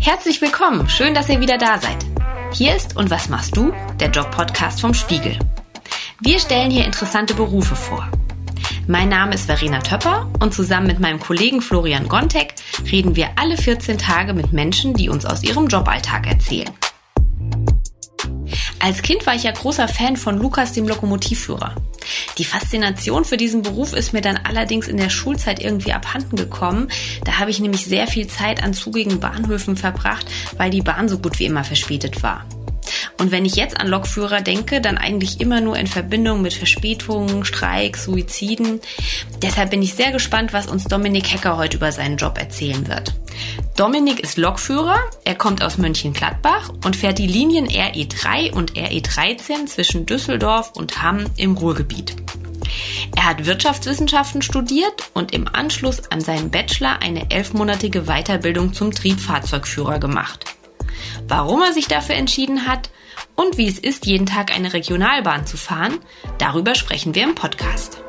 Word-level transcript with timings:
Herzlich 0.00 0.40
willkommen, 0.40 0.88
schön, 0.88 1.14
dass 1.14 1.28
ihr 1.28 1.40
wieder 1.40 1.58
da 1.58 1.78
seid. 1.78 2.04
Hier 2.52 2.76
ist 2.76 2.96
Und 2.96 3.10
was 3.10 3.28
machst 3.28 3.56
du? 3.56 3.72
Der 3.98 4.10
Job-Podcast 4.10 4.80
vom 4.80 4.94
Spiegel. 4.94 5.38
Wir 6.20 6.38
stellen 6.38 6.70
hier 6.70 6.84
interessante 6.84 7.34
Berufe 7.34 7.74
vor. 7.74 8.08
Mein 8.86 9.08
Name 9.08 9.34
ist 9.34 9.46
Verena 9.46 9.80
Töpper 9.80 10.30
und 10.40 10.54
zusammen 10.54 10.86
mit 10.86 11.00
meinem 11.00 11.18
Kollegen 11.18 11.60
Florian 11.60 12.08
Gontek 12.08 12.54
reden 12.90 13.16
wir 13.16 13.30
alle 13.36 13.56
14 13.56 13.98
Tage 13.98 14.32
mit 14.32 14.52
Menschen, 14.52 14.94
die 14.94 15.08
uns 15.08 15.26
aus 15.26 15.42
ihrem 15.42 15.66
Joballtag 15.66 16.26
erzählen. 16.26 16.70
Als 18.78 19.02
Kind 19.02 19.26
war 19.26 19.34
ich 19.34 19.42
ja 19.42 19.50
großer 19.50 19.88
Fan 19.88 20.16
von 20.16 20.38
Lukas, 20.38 20.72
dem 20.72 20.86
Lokomotivführer. 20.86 21.74
Die 22.38 22.44
Faszination 22.44 23.24
für 23.24 23.36
diesen 23.36 23.62
Beruf 23.62 23.92
ist 23.92 24.12
mir 24.12 24.20
dann 24.20 24.38
allerdings 24.44 24.88
in 24.88 24.96
der 24.96 25.10
Schulzeit 25.10 25.60
irgendwie 25.60 25.92
abhanden 25.92 26.36
gekommen. 26.36 26.88
Da 27.24 27.38
habe 27.38 27.50
ich 27.50 27.60
nämlich 27.60 27.86
sehr 27.86 28.06
viel 28.06 28.26
Zeit 28.26 28.62
an 28.62 28.74
zugigen 28.74 29.20
Bahnhöfen 29.20 29.76
verbracht, 29.76 30.26
weil 30.56 30.70
die 30.70 30.82
Bahn 30.82 31.08
so 31.08 31.18
gut 31.18 31.38
wie 31.38 31.46
immer 31.46 31.64
verspätet 31.64 32.22
war. 32.22 32.44
Und 33.18 33.30
wenn 33.30 33.44
ich 33.44 33.56
jetzt 33.56 33.80
an 33.80 33.88
Lokführer 33.88 34.42
denke, 34.42 34.80
dann 34.80 34.98
eigentlich 34.98 35.40
immer 35.40 35.60
nur 35.60 35.76
in 35.78 35.86
Verbindung 35.86 36.42
mit 36.42 36.52
Verspätungen, 36.52 37.44
Streiks, 37.44 38.04
Suiziden. 38.04 38.80
Deshalb 39.42 39.70
bin 39.70 39.82
ich 39.82 39.94
sehr 39.94 40.12
gespannt, 40.12 40.52
was 40.52 40.66
uns 40.66 40.84
Dominik 40.84 41.32
Hecker 41.32 41.56
heute 41.56 41.78
über 41.78 41.92
seinen 41.92 42.18
Job 42.18 42.38
erzählen 42.38 42.86
wird. 42.88 43.14
Dominik 43.76 44.20
ist 44.20 44.36
Lokführer, 44.36 44.98
er 45.24 45.34
kommt 45.34 45.62
aus 45.62 45.78
Mönchengladbach 45.78 46.72
und 46.84 46.96
fährt 46.96 47.18
die 47.18 47.26
Linien 47.26 47.68
RE3 47.68 48.52
und 48.52 48.72
RE13 48.72 49.66
zwischen 49.66 50.06
Düsseldorf 50.06 50.72
und 50.76 51.02
Hamm 51.02 51.24
im 51.36 51.56
Ruhrgebiet. 51.56 52.16
Er 53.16 53.26
hat 53.26 53.46
Wirtschaftswissenschaften 53.46 54.42
studiert 54.42 55.10
und 55.14 55.32
im 55.32 55.48
Anschluss 55.48 56.10
an 56.10 56.20
seinen 56.20 56.50
Bachelor 56.50 57.00
eine 57.02 57.30
elfmonatige 57.30 58.02
Weiterbildung 58.02 58.72
zum 58.72 58.92
Triebfahrzeugführer 58.92 59.98
gemacht. 59.98 60.44
Warum 61.28 61.62
er 61.62 61.72
sich 61.72 61.88
dafür 61.88 62.16
entschieden 62.16 62.66
hat 62.66 62.90
und 63.36 63.58
wie 63.58 63.68
es 63.68 63.78
ist, 63.78 64.06
jeden 64.06 64.26
Tag 64.26 64.54
eine 64.54 64.72
Regionalbahn 64.72 65.46
zu 65.46 65.56
fahren, 65.56 65.98
darüber 66.38 66.74
sprechen 66.74 67.14
wir 67.14 67.24
im 67.24 67.34
Podcast. 67.34 68.02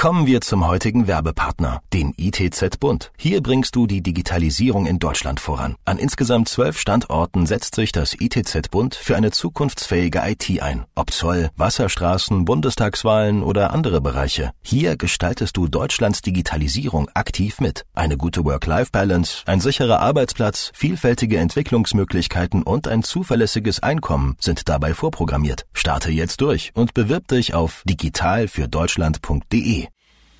Kommen 0.00 0.26
wir 0.26 0.40
zum 0.40 0.66
heutigen 0.66 1.06
Werbepartner, 1.08 1.82
den 1.92 2.14
ITZ 2.16 2.78
Bund. 2.80 3.12
Hier 3.18 3.42
bringst 3.42 3.76
du 3.76 3.86
die 3.86 4.00
Digitalisierung 4.00 4.86
in 4.86 4.98
Deutschland 4.98 5.40
voran. 5.40 5.76
An 5.84 5.98
insgesamt 5.98 6.48
zwölf 6.48 6.78
Standorten 6.78 7.44
setzt 7.44 7.74
sich 7.74 7.92
das 7.92 8.14
ITZ 8.18 8.70
Bund 8.70 8.94
für 8.94 9.14
eine 9.14 9.30
zukunftsfähige 9.30 10.22
IT 10.24 10.62
ein. 10.62 10.86
Ob 10.94 11.12
Zoll, 11.12 11.50
Wasserstraßen, 11.56 12.46
Bundestagswahlen 12.46 13.42
oder 13.42 13.74
andere 13.74 14.00
Bereiche. 14.00 14.52
Hier 14.62 14.96
gestaltest 14.96 15.58
du 15.58 15.68
Deutschlands 15.68 16.22
Digitalisierung 16.22 17.10
aktiv 17.12 17.60
mit. 17.60 17.84
Eine 17.92 18.16
gute 18.16 18.42
Work-Life-Balance, 18.42 19.42
ein 19.44 19.60
sicherer 19.60 20.00
Arbeitsplatz, 20.00 20.70
vielfältige 20.72 21.36
Entwicklungsmöglichkeiten 21.36 22.62
und 22.62 22.88
ein 22.88 23.02
zuverlässiges 23.02 23.80
Einkommen 23.80 24.38
sind 24.40 24.66
dabei 24.70 24.94
vorprogrammiert. 24.94 25.66
Starte 25.74 26.10
jetzt 26.10 26.40
durch 26.40 26.70
und 26.72 26.94
bewirb 26.94 27.28
dich 27.28 27.52
auf 27.52 27.82
digitalfürdeutschland.de. 27.84 29.89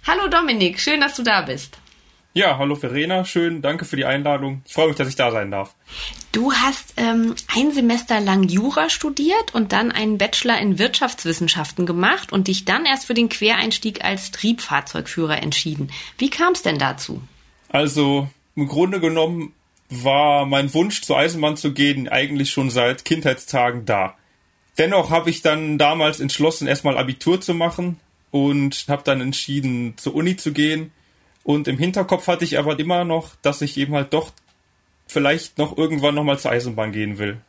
Hallo 0.06 0.29
Dominik, 0.29 0.81
schön, 0.81 1.01
dass 1.01 1.17
du 1.17 1.23
da 1.23 1.43
bist. 1.43 1.79
Ja, 2.33 2.59
hallo 2.59 2.77
Verena, 2.77 3.25
schön, 3.25 3.61
danke 3.61 3.84
für 3.84 3.97
die 3.97 4.05
Einladung. 4.05 4.62
Ich 4.65 4.73
freue 4.73 4.89
mich, 4.89 4.97
dass 4.97 5.09
ich 5.09 5.17
da 5.17 5.33
sein 5.33 5.51
darf. 5.51 5.75
Du 6.31 6.53
hast 6.53 6.95
ähm, 6.97 7.34
ein 7.48 7.73
Semester 7.73 8.21
lang 8.21 8.45
Jura 8.45 8.89
studiert 8.89 9.53
und 9.53 9.73
dann 9.73 9.91
einen 9.91 10.17
Bachelor 10.17 10.59
in 10.59 10.78
Wirtschaftswissenschaften 10.78 11.87
gemacht 11.87 12.33
und 12.33 12.47
dich 12.47 12.65
dann 12.65 12.87
erst 12.87 13.06
für 13.06 13.15
den 13.15 13.28
Quereinstieg 13.28 14.05
als 14.05 14.31
Triebfahrzeugführer 14.31 15.43
entschieden. 15.43 15.91
Wie 16.19 16.31
kam 16.31 16.53
es 16.53 16.62
denn 16.62 16.78
dazu? 16.78 17.21
Also 17.69 18.28
im 18.55 18.69
Grunde 18.69 19.00
genommen 19.00 19.53
war 19.88 20.47
mein 20.47 20.72
Wunsch 20.72 21.03
zur 21.03 21.19
Eisenbahn 21.19 21.56
zu 21.56 21.72
gehen 21.72 22.09
eigentlich 22.09 22.50
schon 22.50 22.71
seit 22.71 23.05
Kindheitstagen 23.05 23.87
da. 23.87 24.17
Dennoch 24.78 25.11
habe 25.11 25.31
ich 25.31 25.43
dann 25.43 25.78
damals 25.78 26.21
entschlossen, 26.21 26.69
erstmal 26.69 26.97
Abitur 26.97 27.41
zu 27.41 27.55
machen, 27.55 27.99
und 28.31 28.87
habe 28.89 29.03
dann 29.05 29.21
entschieden, 29.21 29.95
zur 29.97 30.15
Uni 30.15 30.37
zu 30.37 30.53
gehen. 30.53 30.93
Und 31.43 31.69
im 31.69 31.79
Hinterkopf 31.79 32.27
hatte 32.27 32.45
ich 32.45 32.59
aber 32.59 32.79
immer 32.79 33.05
noch, 33.05 33.35
dass 33.43 33.63
ich 33.63 33.77
eben 33.77 33.95
halt 33.95 34.13
doch 34.13 34.31
vielleicht 35.07 35.59
noch 35.59 35.77
irgendwann 35.77 36.15
nochmal 36.15 36.39
zur 36.39 36.53
Eisenbahn 36.53 36.93
gehen 36.93 37.19
will. 37.19 37.41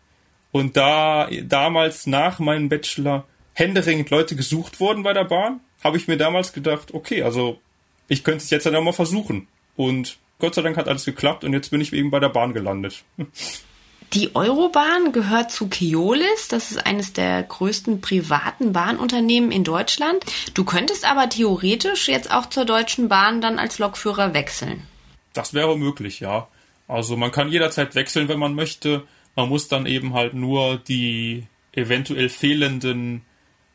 Und 0.52 0.76
da 0.76 1.30
damals 1.44 2.08
nach 2.08 2.40
meinem 2.40 2.70
Bachelor 2.70 3.26
händeringend 3.54 4.10
Leute 4.10 4.36
gesucht 4.36 4.80
wurden 4.80 5.04
bei 5.04 5.14
der 5.14 5.26
Bahn, 5.26 5.62
habe 5.84 5.98
ich 5.98 6.08
mir 6.08 6.18
damals 6.18 6.54
gedacht, 6.54 6.94
okay, 6.94 7.24
also 7.24 7.60
ich 8.08 8.24
könnte 8.24 8.44
es 8.44 8.50
jetzt 8.50 8.66
dann 8.66 8.76
auch 8.76 8.84
mal 8.84 8.92
versuchen. 8.92 9.48
Und 9.76 10.18
Gott 10.40 10.56
sei 10.56 10.62
Dank 10.62 10.78
hat 10.78 10.88
alles 10.88 11.06
geklappt 11.06 11.44
und 11.44 11.54
jetzt 11.54 11.70
bin 11.70 11.82
ich 11.82 11.94
eben 11.94 12.12
bei 12.12 12.20
der 12.20 12.30
Bahn 12.30 12.54
gelandet. 12.54 13.04
Die 14.14 14.36
Eurobahn 14.36 15.14
gehört 15.14 15.52
zu 15.52 15.70
Keolis. 15.70 16.50
Das 16.50 16.72
ist 16.72 16.86
eines 16.86 17.14
der 17.14 17.44
größten 17.44 18.02
privaten 18.02 18.74
Bahnunternehmen 18.74 19.52
in 19.52 19.64
Deutschland. 19.64 20.26
Du 20.54 20.66
könntest 20.66 21.10
aber 21.10 21.30
theoretisch 21.30 22.10
jetzt 22.10 22.30
auch 22.30 22.48
zur 22.48 22.66
Deutschen 22.66 23.08
Bahn 23.08 23.40
dann 23.40 23.58
als 23.58 23.80
Lokführer 23.80 24.34
wechseln. 24.34 24.86
Das 25.34 25.54
wäre 25.54 25.78
möglich, 25.78 26.20
ja. 26.20 26.50
Also 26.90 27.16
man 27.16 27.32
kann 27.32 27.50
jederzeit 27.50 27.96
wechseln, 27.96 28.28
wenn 28.28 28.40
man 28.40 28.54
möchte. 28.54 29.04
Man 29.38 29.48
muss 29.48 29.70
dann 29.70 29.86
eben 29.86 30.14
halt 30.14 30.34
nur 30.34 30.78
die 30.78 31.48
eventuell 31.72 32.28
fehlenden 32.28 33.22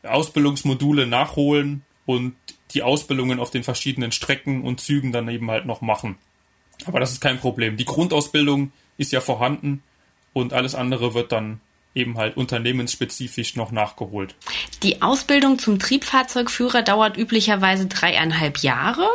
Ausbildungsmodule 0.03 1.07
nachholen 1.07 1.81
und 2.05 2.35
die 2.75 2.83
Ausbildungen 2.83 3.39
auf 3.39 3.49
den 3.49 3.63
verschiedenen 3.63 4.11
Strecken 4.11 4.61
und 4.61 4.81
Zügen 4.81 5.11
dann 5.11 5.27
eben 5.29 5.49
halt 5.49 5.65
noch 5.65 5.81
machen. 5.81 6.15
Aber 6.85 6.99
das 6.99 7.11
ist 7.11 7.21
kein 7.21 7.39
Problem. 7.39 7.75
Die 7.75 7.85
Grundausbildung 7.85 8.71
ist 8.99 9.11
ja 9.11 9.19
vorhanden 9.19 9.81
und 10.41 10.53
alles 10.53 10.75
andere 10.75 11.13
wird 11.13 11.31
dann 11.31 11.59
eben 11.93 12.17
halt 12.17 12.37
unternehmensspezifisch 12.37 13.55
noch 13.55 13.71
nachgeholt. 13.71 14.35
Die 14.83 15.01
Ausbildung 15.01 15.57
zum 15.57 15.79
Triebfahrzeugführer 15.79 16.83
dauert 16.83 17.17
üblicherweise 17.17 17.87
dreieinhalb 17.87 18.59
Jahre 18.59 19.07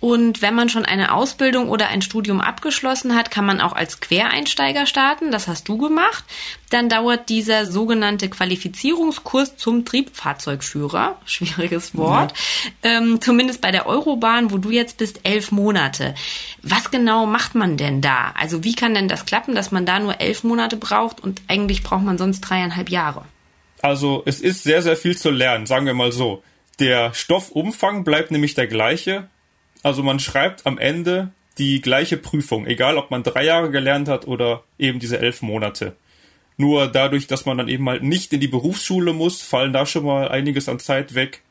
und 0.00 0.42
wenn 0.42 0.54
man 0.54 0.68
schon 0.68 0.84
eine 0.84 1.12
Ausbildung 1.12 1.68
oder 1.68 1.88
ein 1.88 2.02
Studium 2.02 2.40
abgeschlossen 2.40 3.16
hat, 3.16 3.32
kann 3.32 3.44
man 3.44 3.60
auch 3.60 3.72
als 3.72 3.98
Quereinsteiger 3.98 4.86
starten. 4.86 5.32
Das 5.32 5.48
hast 5.48 5.68
du 5.68 5.76
gemacht. 5.76 6.24
Dann 6.70 6.88
dauert 6.88 7.28
dieser 7.28 7.66
sogenannte 7.66 8.28
Qualifizierungskurs 8.28 9.56
zum 9.56 9.84
Triebfahrzeugführer, 9.84 11.16
schwieriges 11.24 11.96
Wort, 11.96 12.32
ja. 12.84 12.98
ähm, 12.98 13.20
zumindest 13.20 13.60
bei 13.60 13.72
der 13.72 13.86
Eurobahn, 13.86 14.52
wo 14.52 14.58
du 14.58 14.70
jetzt 14.70 14.98
bist, 14.98 15.20
elf 15.24 15.50
Monate. 15.50 16.14
Was 16.62 16.92
genau 16.92 17.26
macht 17.26 17.56
man 17.56 17.76
denn 17.76 18.00
da? 18.00 18.32
Also 18.38 18.62
wie 18.62 18.74
kann 18.74 18.94
denn 18.94 19.08
das 19.08 19.26
klappen, 19.26 19.56
dass 19.56 19.72
man 19.72 19.84
da 19.84 19.98
nur 19.98 20.20
elf 20.20 20.44
Monate 20.44 20.76
braucht 20.76 21.20
und 21.20 21.42
eigentlich 21.48 21.82
braucht 21.82 22.04
man 22.04 22.18
sonst 22.18 22.42
dreieinhalb 22.42 22.88
Jahre? 22.88 23.24
Also 23.82 24.22
es 24.26 24.40
ist 24.40 24.62
sehr, 24.62 24.82
sehr 24.82 24.96
viel 24.96 25.16
zu 25.16 25.30
lernen, 25.30 25.66
sagen 25.66 25.86
wir 25.86 25.94
mal 25.94 26.12
so. 26.12 26.42
Der 26.78 27.12
Stoffumfang 27.14 28.04
bleibt 28.04 28.30
nämlich 28.30 28.54
der 28.54 28.68
gleiche, 28.68 29.28
also 29.82 30.02
man 30.02 30.20
schreibt 30.20 30.66
am 30.66 30.78
Ende 30.78 31.32
die 31.58 31.80
gleiche 31.80 32.16
Prüfung, 32.16 32.66
egal 32.66 32.96
ob 32.96 33.10
man 33.10 33.22
drei 33.22 33.44
Jahre 33.44 33.70
gelernt 33.70 34.08
hat 34.08 34.26
oder 34.26 34.62
eben 34.78 35.00
diese 35.00 35.18
elf 35.18 35.42
Monate. 35.42 35.96
Nur 36.56 36.88
dadurch, 36.88 37.26
dass 37.26 37.46
man 37.46 37.58
dann 37.58 37.68
eben 37.68 37.88
halt 37.88 38.02
nicht 38.02 38.32
in 38.32 38.40
die 38.40 38.48
Berufsschule 38.48 39.12
muss, 39.12 39.42
fallen 39.42 39.72
da 39.72 39.86
schon 39.86 40.04
mal 40.04 40.28
einiges 40.28 40.68
an 40.68 40.78
Zeit 40.80 41.14
weg. 41.14 41.42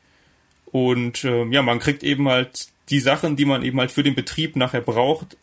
Und 0.66 1.24
äh, 1.24 1.44
ja, 1.46 1.62
man 1.62 1.78
kriegt 1.78 2.02
eben 2.02 2.28
halt 2.28 2.68
die 2.90 3.00
Sachen, 3.00 3.36
die 3.36 3.46
man 3.46 3.62
eben 3.62 3.80
halt 3.80 3.90
für 3.90 4.02
den 4.02 4.14
Betrieb 4.14 4.56
nachher 4.56 4.82
braucht, 4.82 5.36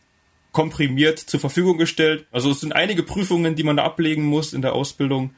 komprimiert 0.51 1.19
zur 1.19 1.39
Verfügung 1.39 1.77
gestellt. 1.77 2.25
Also 2.31 2.51
es 2.51 2.61
sind 2.61 2.73
einige 2.73 3.03
Prüfungen, 3.03 3.55
die 3.55 3.63
man 3.63 3.77
da 3.77 3.83
ablegen 3.83 4.25
muss 4.25 4.53
in 4.53 4.61
der 4.61 4.73
Ausbildung. 4.73 5.31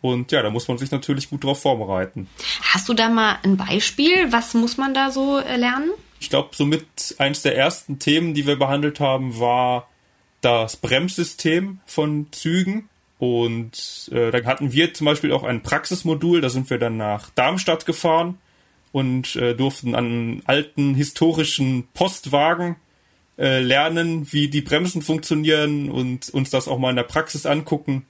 Und 0.00 0.30
ja, 0.30 0.42
da 0.42 0.50
muss 0.50 0.68
man 0.68 0.78
sich 0.78 0.90
natürlich 0.92 1.28
gut 1.30 1.42
drauf 1.42 1.60
vorbereiten. 1.60 2.28
Hast 2.62 2.88
du 2.88 2.94
da 2.94 3.08
mal 3.08 3.38
ein 3.42 3.56
Beispiel? 3.56 4.30
Was 4.30 4.54
muss 4.54 4.76
man 4.76 4.94
da 4.94 5.10
so 5.10 5.38
äh, 5.38 5.56
lernen? 5.56 5.90
Ich 6.20 6.30
glaube, 6.30 6.50
somit 6.52 7.14
eins 7.18 7.42
der 7.42 7.56
ersten 7.56 7.98
Themen, 7.98 8.34
die 8.34 8.46
wir 8.46 8.56
behandelt 8.56 9.00
haben, 9.00 9.38
war 9.38 9.88
das 10.40 10.76
Bremssystem 10.76 11.80
von 11.86 12.28
Zügen. 12.32 12.88
Und 13.18 14.10
äh, 14.12 14.30
da 14.30 14.44
hatten 14.44 14.72
wir 14.72 14.92
zum 14.92 15.06
Beispiel 15.06 15.32
auch 15.32 15.42
ein 15.42 15.62
Praxismodul, 15.62 16.40
da 16.40 16.50
sind 16.50 16.68
wir 16.68 16.78
dann 16.78 16.96
nach 16.96 17.30
Darmstadt 17.30 17.86
gefahren 17.86 18.38
und 18.92 19.36
äh, 19.36 19.54
durften 19.54 19.94
an 19.94 20.42
alten 20.44 20.94
historischen 20.94 21.88
Postwagen 21.94 22.76
äh, 23.38 23.60
lernen, 23.60 24.30
wie 24.32 24.48
die 24.48 24.60
Bremsen 24.60 25.02
funktionieren 25.02 25.90
und 25.90 26.28
uns 26.30 26.50
das 26.50 26.68
auch 26.68 26.78
mal 26.78 26.90
in 26.90 26.96
der 26.96 27.02
Praxis 27.04 27.46
angucken 27.46 28.06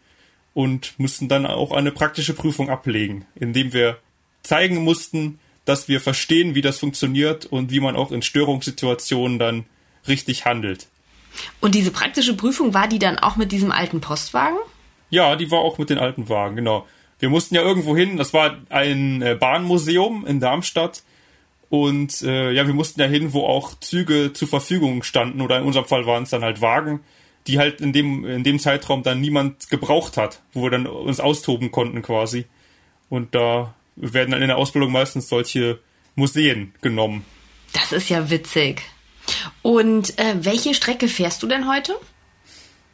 und 0.55 0.99
mussten 0.99 1.29
dann 1.29 1.47
auch 1.47 1.73
eine 1.73 1.93
praktische 1.93 2.35
Prüfung 2.35 2.70
ablegen, 2.70 3.26
indem 3.35 3.73
wir 3.73 3.99
zeigen 4.43 4.82
mussten, 4.82 5.38
dass 5.66 5.88
wir 5.88 6.00
verstehen, 6.00 6.54
wie 6.54 6.62
das 6.62 6.78
funktioniert 6.78 7.44
und 7.44 7.70
wie 7.70 7.80
man 7.80 7.94
auch 7.94 8.10
in 8.10 8.22
Störungssituationen 8.22 9.38
dann 9.38 9.66
richtig 10.08 10.46
handelt. 10.46 10.86
Und 11.60 11.74
diese 11.74 11.90
praktische 11.90 12.34
Prüfung 12.34 12.72
war 12.72 12.88
die 12.88 12.98
dann 12.98 13.18
auch 13.18 13.36
mit 13.36 13.52
diesem 13.52 13.70
alten 13.70 14.00
Postwagen? 14.00 14.56
Ja, 15.10 15.36
die 15.36 15.50
war 15.50 15.58
auch 15.58 15.76
mit 15.76 15.90
den 15.90 15.98
alten 15.98 16.30
Wagen, 16.30 16.56
genau. 16.56 16.86
Wir 17.18 17.28
mussten 17.28 17.54
ja 17.54 17.62
irgendwo 17.62 17.96
hin, 17.96 18.16
das 18.16 18.32
war 18.32 18.56
ein 18.70 19.20
äh, 19.22 19.34
Bahnmuseum 19.34 20.26
in 20.26 20.40
Darmstadt 20.40 21.02
Und 21.69 22.22
äh, 22.22 22.52
ja, 22.52 22.66
wir 22.66 22.74
mussten 22.74 23.00
ja 23.00 23.06
hin, 23.06 23.32
wo 23.32 23.44
auch 23.44 23.78
Züge 23.80 24.32
zur 24.32 24.48
Verfügung 24.48 25.02
standen, 25.02 25.40
oder 25.40 25.58
in 25.58 25.64
unserem 25.64 25.86
Fall 25.86 26.06
waren 26.06 26.22
es 26.22 26.30
dann 26.30 26.42
halt 26.42 26.60
Wagen, 26.60 27.00
die 27.46 27.58
halt 27.58 27.80
in 27.80 27.92
dem, 27.92 28.24
in 28.24 28.44
dem 28.44 28.58
Zeitraum 28.58 29.02
dann 29.02 29.20
niemand 29.20 29.69
gebraucht 29.69 30.16
hat, 30.16 30.40
wo 30.52 30.62
wir 30.62 30.70
dann 30.70 30.86
uns 30.86 31.20
austoben 31.20 31.70
konnten 31.70 32.02
quasi. 32.02 32.46
Und 33.08 33.34
da 33.34 33.74
werden 33.96 34.31
dann 34.31 34.43
in 34.43 34.48
der 34.48 34.58
Ausbildung 34.58 34.93
meistens 34.93 35.28
solche 35.28 35.81
Museen 36.14 36.75
genommen. 36.82 37.25
Das 37.72 37.93
ist 37.93 38.08
ja 38.08 38.31
witzig. 38.31 38.82
Und 39.62 40.19
äh, 40.19 40.37
welche 40.40 40.75
Strecke 40.75 41.08
fährst 41.08 41.43
du 41.43 41.46
denn 41.46 41.69
heute? 41.69 41.96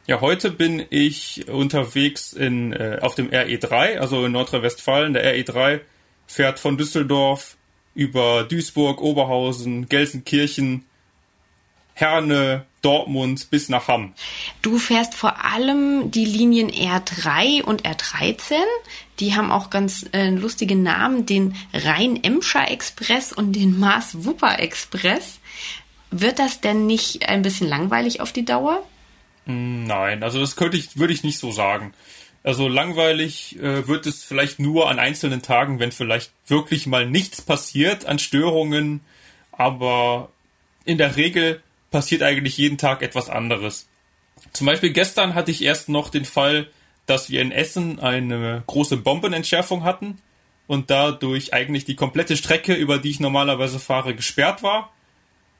Ja, 0.05 0.19
heute 0.19 0.51
bin 0.51 0.85
ich 0.89 1.47
unterwegs 1.47 2.33
in, 2.33 2.73
äh, 2.73 2.99
auf 3.01 3.15
dem 3.15 3.29
RE3, 3.29 3.99
also 3.99 4.25
in 4.25 4.33
Nordrhein-Westfalen. 4.33 5.13
Der 5.13 5.37
RE3 5.37 5.79
fährt 6.27 6.59
von 6.59 6.77
Düsseldorf 6.77 7.55
über 7.95 8.43
Duisburg, 8.43 9.01
Oberhausen, 9.01 9.87
Gelsenkirchen, 9.87 10.85
Herne, 11.93 12.65
Dortmund 12.81 13.49
bis 13.49 13.69
nach 13.69 13.87
Hamm. 13.87 14.13
Du 14.61 14.77
fährst 14.77 15.13
vor 15.13 15.45
allem 15.45 16.11
die 16.11 16.25
Linien 16.25 16.69
R3 16.69 17.63
und 17.63 17.83
R13. 17.83 18.55
Die 19.19 19.35
haben 19.35 19.51
auch 19.51 19.69
ganz 19.69 20.05
äh, 20.11 20.29
lustige 20.29 20.75
Namen, 20.75 21.25
den 21.25 21.55
Rhein-Emscher 21.73 22.69
Express 22.71 23.31
und 23.31 23.53
den 23.53 23.79
Maas-Wupper 23.79 24.59
Express. 24.59 25.39
Wird 26.11 26.39
das 26.39 26.61
denn 26.61 26.85
nicht 26.85 27.27
ein 27.29 27.41
bisschen 27.41 27.67
langweilig 27.67 28.21
auf 28.21 28.31
die 28.31 28.45
Dauer? 28.45 28.83
Nein, 29.45 30.23
also 30.23 30.39
das 30.39 30.55
könnte 30.55 30.77
ich, 30.77 30.97
würde 30.97 31.13
ich 31.13 31.23
nicht 31.23 31.37
so 31.37 31.51
sagen. 31.51 31.93
Also 32.43 32.67
langweilig 32.67 33.57
äh, 33.59 33.87
wird 33.87 34.05
es 34.05 34.23
vielleicht 34.23 34.59
nur 34.59 34.89
an 34.89 34.99
einzelnen 34.99 35.41
Tagen, 35.41 35.79
wenn 35.79 35.91
vielleicht 35.91 36.31
wirklich 36.47 36.87
mal 36.87 37.05
nichts 37.05 37.41
passiert 37.41 38.05
an 38.05 38.19
Störungen, 38.19 39.01
aber 39.51 40.29
in 40.83 40.97
der 40.97 41.15
Regel 41.15 41.61
passiert 41.89 42.21
eigentlich 42.21 42.57
jeden 42.57 42.77
Tag 42.77 43.01
etwas 43.01 43.29
anderes. 43.29 43.87
Zum 44.51 44.67
Beispiel 44.67 44.91
gestern 44.91 45.35
hatte 45.35 45.51
ich 45.51 45.63
erst 45.63 45.87
noch 45.87 46.09
den 46.09 46.25
Fall, 46.25 46.67
dass 47.05 47.29
wir 47.29 47.41
in 47.41 47.51
Essen 47.51 47.99
eine 47.99 48.63
große 48.67 48.97
Bombenentschärfung 48.97 49.83
hatten 49.83 50.19
und 50.67 50.89
dadurch 50.89 51.53
eigentlich 51.53 51.85
die 51.85 51.95
komplette 51.95 52.37
Strecke, 52.37 52.73
über 52.73 52.97
die 52.97 53.09
ich 53.09 53.19
normalerweise 53.19 53.79
fahre, 53.79 54.15
gesperrt 54.15 54.63
war. 54.63 54.91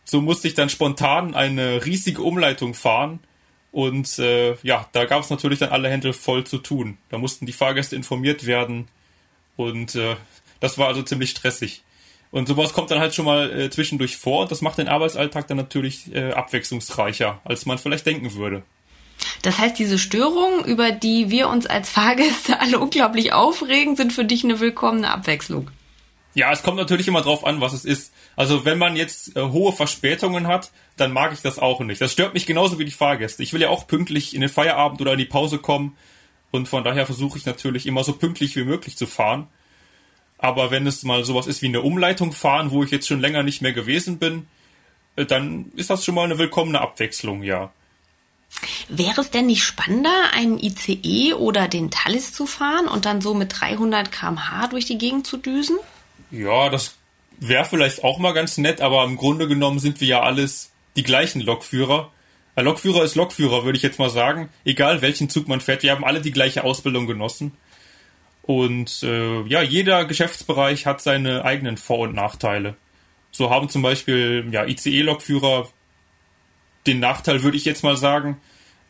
So 0.05 0.21
musste 0.21 0.47
ich 0.47 0.53
dann 0.53 0.69
spontan 0.69 1.35
eine 1.35 1.85
riesige 1.85 2.21
Umleitung 2.21 2.73
fahren 2.73 3.19
und 3.71 4.19
äh, 4.19 4.55
ja, 4.61 4.87
da 4.91 5.05
gab 5.05 5.23
es 5.23 5.29
natürlich 5.29 5.59
dann 5.59 5.69
alle 5.69 5.89
Hände 5.89 6.13
voll 6.13 6.43
zu 6.45 6.59
tun. 6.59 6.97
Da 7.09 7.17
mussten 7.17 7.45
die 7.45 7.53
Fahrgäste 7.53 7.95
informiert 7.95 8.45
werden 8.45 8.87
und 9.55 9.95
äh, 9.95 10.15
das 10.59 10.77
war 10.77 10.87
also 10.87 11.01
ziemlich 11.01 11.31
stressig. 11.31 11.83
Und 12.31 12.47
sowas 12.47 12.73
kommt 12.73 12.89
dann 12.89 12.99
halt 12.99 13.13
schon 13.13 13.25
mal 13.25 13.51
äh, 13.51 13.69
zwischendurch 13.69 14.17
vor 14.17 14.41
und 14.41 14.51
das 14.51 14.61
macht 14.61 14.77
den 14.77 14.87
Arbeitsalltag 14.87 15.47
dann 15.47 15.57
natürlich 15.57 16.13
äh, 16.13 16.31
abwechslungsreicher, 16.31 17.39
als 17.43 17.65
man 17.65 17.77
vielleicht 17.77 18.05
denken 18.05 18.33
würde. 18.33 18.63
Das 19.41 19.57
heißt, 19.57 19.77
diese 19.77 19.99
Störungen, 19.99 20.63
über 20.65 20.91
die 20.91 21.29
wir 21.29 21.49
uns 21.49 21.65
als 21.65 21.89
Fahrgäste 21.89 22.59
alle 22.61 22.79
unglaublich 22.79 23.33
aufregen, 23.33 23.95
sind 23.95 24.13
für 24.13 24.25
dich 24.25 24.43
eine 24.43 24.59
willkommene 24.59 25.11
Abwechslung. 25.11 25.69
Ja, 26.35 26.51
es 26.51 26.63
kommt 26.63 26.77
natürlich 26.77 27.07
immer 27.07 27.21
drauf 27.21 27.45
an, 27.45 27.61
was 27.61 27.73
es 27.73 27.85
ist. 27.85 28.11
Also 28.35 28.65
wenn 28.65 28.79
man 28.79 28.95
jetzt 28.95 29.35
äh, 29.35 29.41
hohe 29.41 29.71
Verspätungen 29.71 30.47
hat, 30.47 30.71
dann 30.97 31.11
mag 31.11 31.31
ich 31.33 31.41
das 31.41 31.59
auch 31.59 31.79
nicht. 31.81 32.01
Das 32.01 32.11
stört 32.11 32.33
mich 32.33 32.45
genauso 32.45 32.79
wie 32.79 32.85
die 32.85 32.91
Fahrgäste. 32.91 33.43
Ich 33.43 33.53
will 33.53 33.61
ja 33.61 33.69
auch 33.69 33.85
pünktlich 33.85 34.33
in 34.33 34.41
den 34.41 34.49
Feierabend 34.49 34.99
oder 35.01 35.13
in 35.13 35.19
die 35.19 35.25
Pause 35.25 35.59
kommen 35.59 35.95
und 36.49 36.67
von 36.67 36.83
daher 36.83 37.05
versuche 37.05 37.37
ich 37.37 37.45
natürlich 37.45 37.85
immer 37.85 38.03
so 38.03 38.13
pünktlich 38.13 38.55
wie 38.55 38.63
möglich 38.63 38.97
zu 38.97 39.05
fahren. 39.05 39.47
Aber 40.39 40.71
wenn 40.71 40.87
es 40.87 41.03
mal 41.03 41.23
sowas 41.23 41.47
ist 41.47 41.61
wie 41.61 41.67
eine 41.67 41.81
Umleitung 41.81 42.31
fahren, 42.31 42.71
wo 42.71 42.83
ich 42.83 42.91
jetzt 42.91 43.07
schon 43.07 43.21
länger 43.21 43.43
nicht 43.43 43.61
mehr 43.61 43.73
gewesen 43.73 44.17
bin, 44.17 44.47
äh, 45.15 45.25
dann 45.25 45.71
ist 45.75 45.89
das 45.89 46.03
schon 46.03 46.15
mal 46.15 46.25
eine 46.25 46.37
willkommene 46.37 46.81
Abwechslung, 46.81 47.43
ja. 47.43 47.71
Wäre 48.87 49.21
es 49.21 49.31
denn 49.31 49.47
nicht 49.47 49.63
spannender, 49.63 50.31
einen 50.33 50.59
ICE 50.59 51.33
oder 51.33 51.67
den 51.67 51.91
Thalys 51.91 52.33
zu 52.33 52.45
fahren 52.45 52.87
und 52.87 53.05
dann 53.05 53.21
so 53.21 53.33
mit 53.33 53.59
300 53.59 54.11
km/h 54.11 54.67
durch 54.67 54.85
die 54.85 54.97
Gegend 54.97 55.27
zu 55.27 55.37
düsen? 55.37 55.77
Ja, 56.31 56.69
das 56.69 56.95
wäre 57.39 57.65
vielleicht 57.65 58.03
auch 58.03 58.19
mal 58.19 58.33
ganz 58.33 58.57
nett, 58.57 58.81
aber 58.81 59.03
im 59.03 59.17
Grunde 59.17 59.47
genommen 59.47 59.79
sind 59.79 59.99
wir 60.01 60.07
ja 60.07 60.21
alles 60.21 60.71
die 60.95 61.03
gleichen 61.03 61.41
Lokführer. 61.41 62.11
Ein 62.55 62.65
Lokführer 62.65 63.03
ist 63.03 63.15
Lokführer, 63.15 63.65
würde 63.65 63.77
ich 63.77 63.83
jetzt 63.83 63.99
mal 63.99 64.09
sagen. 64.09 64.49
Egal 64.63 65.01
welchen 65.01 65.29
Zug 65.29 65.47
man 65.47 65.61
fährt, 65.61 65.83
wir 65.83 65.91
haben 65.91 66.05
alle 66.05 66.21
die 66.21 66.31
gleiche 66.31 66.63
Ausbildung 66.63 67.07
genossen. 67.07 67.51
Und 68.43 69.01
äh, 69.03 69.41
ja, 69.43 69.61
jeder 69.61 70.05
Geschäftsbereich 70.05 70.85
hat 70.85 71.01
seine 71.01 71.45
eigenen 71.45 71.77
Vor- 71.77 71.99
und 71.99 72.13
Nachteile. 72.13 72.75
So 73.31 73.49
haben 73.49 73.69
zum 73.69 73.81
Beispiel 73.81 74.47
ja, 74.51 74.65
ICE-Lokführer 74.65 75.69
den 76.87 76.99
Nachteil, 76.99 77.43
würde 77.43 77.57
ich 77.57 77.65
jetzt 77.65 77.83
mal 77.83 77.97
sagen, 77.97 78.37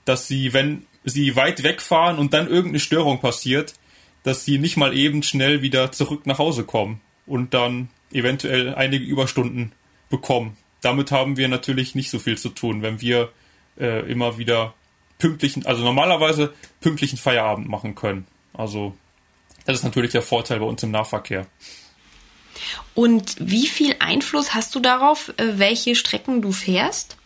dass 0.05 0.27
sie, 0.27 0.53
wenn 0.53 0.85
sie 1.03 1.35
weit 1.35 1.63
wegfahren 1.63 2.17
und 2.17 2.33
dann 2.33 2.47
irgendeine 2.47 2.79
Störung 2.79 3.19
passiert, 3.19 3.73
dass 4.23 4.45
sie 4.45 4.57
nicht 4.57 4.77
mal 4.77 4.95
eben 4.95 5.23
schnell 5.23 5.61
wieder 5.61 5.91
zurück 5.91 6.25
nach 6.25 6.39
Hause 6.39 6.63
kommen 6.63 7.01
und 7.25 7.53
dann 7.53 7.89
eventuell 8.11 8.73
einige 8.75 9.03
Überstunden 9.03 9.73
bekommen. 10.09 10.57
Damit 10.81 11.11
haben 11.11 11.37
wir 11.37 11.47
natürlich 11.47 11.95
nicht 11.95 12.09
so 12.09 12.19
viel 12.19 12.37
zu 12.37 12.49
tun, 12.49 12.81
wenn 12.81 13.01
wir 13.01 13.31
äh, 13.79 14.09
immer 14.09 14.37
wieder 14.37 14.73
pünktlichen, 15.17 15.65
also 15.65 15.83
normalerweise 15.83 16.53
pünktlichen 16.81 17.17
Feierabend 17.17 17.69
machen 17.69 17.95
können. 17.95 18.27
Also 18.53 18.95
das 19.65 19.77
ist 19.77 19.83
natürlich 19.83 20.11
der 20.11 20.21
Vorteil 20.21 20.59
bei 20.59 20.65
uns 20.65 20.83
im 20.83 20.91
Nahverkehr. 20.91 21.47
Und 22.93 23.35
wie 23.39 23.67
viel 23.67 23.95
Einfluss 23.99 24.53
hast 24.53 24.75
du 24.75 24.79
darauf, 24.79 25.29
äh, 25.37 25.57
welche 25.57 25.95
Strecken 25.95 26.41
du 26.41 26.51
fährst? 26.51 27.17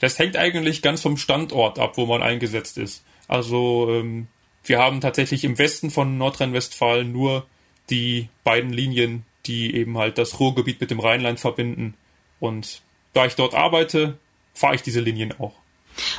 Das 0.00 0.18
hängt 0.18 0.36
eigentlich 0.36 0.82
ganz 0.82 1.00
vom 1.00 1.16
Standort 1.16 1.78
ab, 1.78 1.96
wo 1.96 2.06
man 2.06 2.22
eingesetzt 2.22 2.78
ist. 2.78 3.04
Also 3.28 3.88
ähm, 3.90 4.28
wir 4.64 4.78
haben 4.78 5.00
tatsächlich 5.00 5.44
im 5.44 5.58
Westen 5.58 5.90
von 5.90 6.18
Nordrhein-Westfalen 6.18 7.12
nur 7.12 7.46
die 7.90 8.28
beiden 8.44 8.72
Linien, 8.72 9.24
die 9.46 9.74
eben 9.74 9.98
halt 9.98 10.18
das 10.18 10.40
Ruhrgebiet 10.40 10.80
mit 10.80 10.90
dem 10.90 11.00
Rheinland 11.00 11.40
verbinden. 11.40 11.94
Und 12.40 12.82
da 13.12 13.26
ich 13.26 13.34
dort 13.34 13.54
arbeite, 13.54 14.18
fahre 14.54 14.74
ich 14.74 14.82
diese 14.82 15.00
Linien 15.00 15.34
auch. 15.38 15.54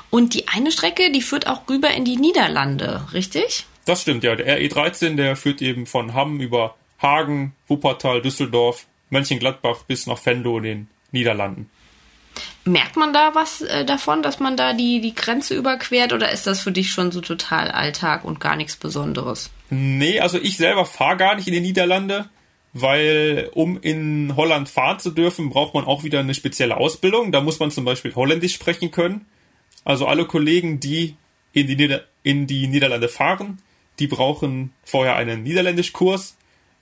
Und 0.10 0.33
die 0.33 0.48
eine 0.48 0.71
Strecke, 0.71 1.12
die 1.12 1.21
führt 1.21 1.48
auch 1.48 1.68
rüber 1.69 1.92
in 1.92 2.06
die 2.06 2.16
Niederlande, 2.16 3.07
richtig? 3.13 3.66
Das 3.86 4.01
stimmt, 4.01 4.24
ja. 4.24 4.36
Der 4.36 4.60
RE13, 4.60 5.16
der 5.16 5.36
führt 5.36 5.62
eben 5.62 5.86
von 5.86 6.13
Hamm 6.13 6.39
über 6.39 6.75
Hagen, 7.01 7.56
Wuppertal, 7.68 8.21
Düsseldorf, 8.21 8.88
Mönchengladbach 9.09 9.83
bis 9.83 10.07
nach 10.07 10.23
Venlo 10.26 10.57
in 10.57 10.64
den 10.64 10.88
Niederlanden. 11.11 11.69
Merkt 12.65 12.95
man 12.95 13.13
da 13.13 13.35
was 13.35 13.61
äh, 13.61 13.85
davon, 13.85 14.23
dass 14.23 14.39
man 14.39 14.57
da 14.57 14.73
die, 14.73 14.99
die 15.01 15.13
Grenze 15.13 15.56
überquert 15.56 16.13
oder 16.13 16.31
ist 16.31 16.47
das 16.47 16.61
für 16.61 16.71
dich 16.71 16.89
schon 16.89 17.11
so 17.11 17.21
total 17.21 17.69
Alltag 17.69 18.25
und 18.25 18.39
gar 18.39 18.56
nichts 18.56 18.75
Besonderes? 18.75 19.51
Nee, 19.69 20.19
also 20.19 20.39
ich 20.39 20.57
selber 20.57 20.85
fahre 20.85 21.18
gar 21.18 21.35
nicht 21.35 21.47
in 21.47 21.54
die 21.54 21.59
Niederlande, 21.59 22.30
weil 22.73 23.49
um 23.54 23.80
in 23.81 24.35
Holland 24.35 24.68
fahren 24.68 24.99
zu 24.99 25.11
dürfen, 25.11 25.49
braucht 25.49 25.73
man 25.73 25.85
auch 25.85 26.04
wieder 26.04 26.19
eine 26.19 26.33
spezielle 26.33 26.77
Ausbildung. 26.77 27.31
Da 27.31 27.42
muss 27.42 27.59
man 27.59 27.71
zum 27.71 27.85
Beispiel 27.85 28.15
Holländisch 28.15 28.56
sprechen 28.56 28.92
können. 28.92 29.25
Also 29.83 30.07
alle 30.07 30.25
Kollegen, 30.25 30.80
die 30.80 31.15
in 31.54 31.68
die, 31.68 31.75
Nieder 31.75 32.04
in 32.23 32.47
die 32.47 32.68
Niederlande 32.68 33.07
fahren, 33.07 33.59
die 33.99 34.07
brauchen 34.07 34.73
vorher 34.83 35.15
einen 35.15 35.44
Niederländischkurs 35.44 36.35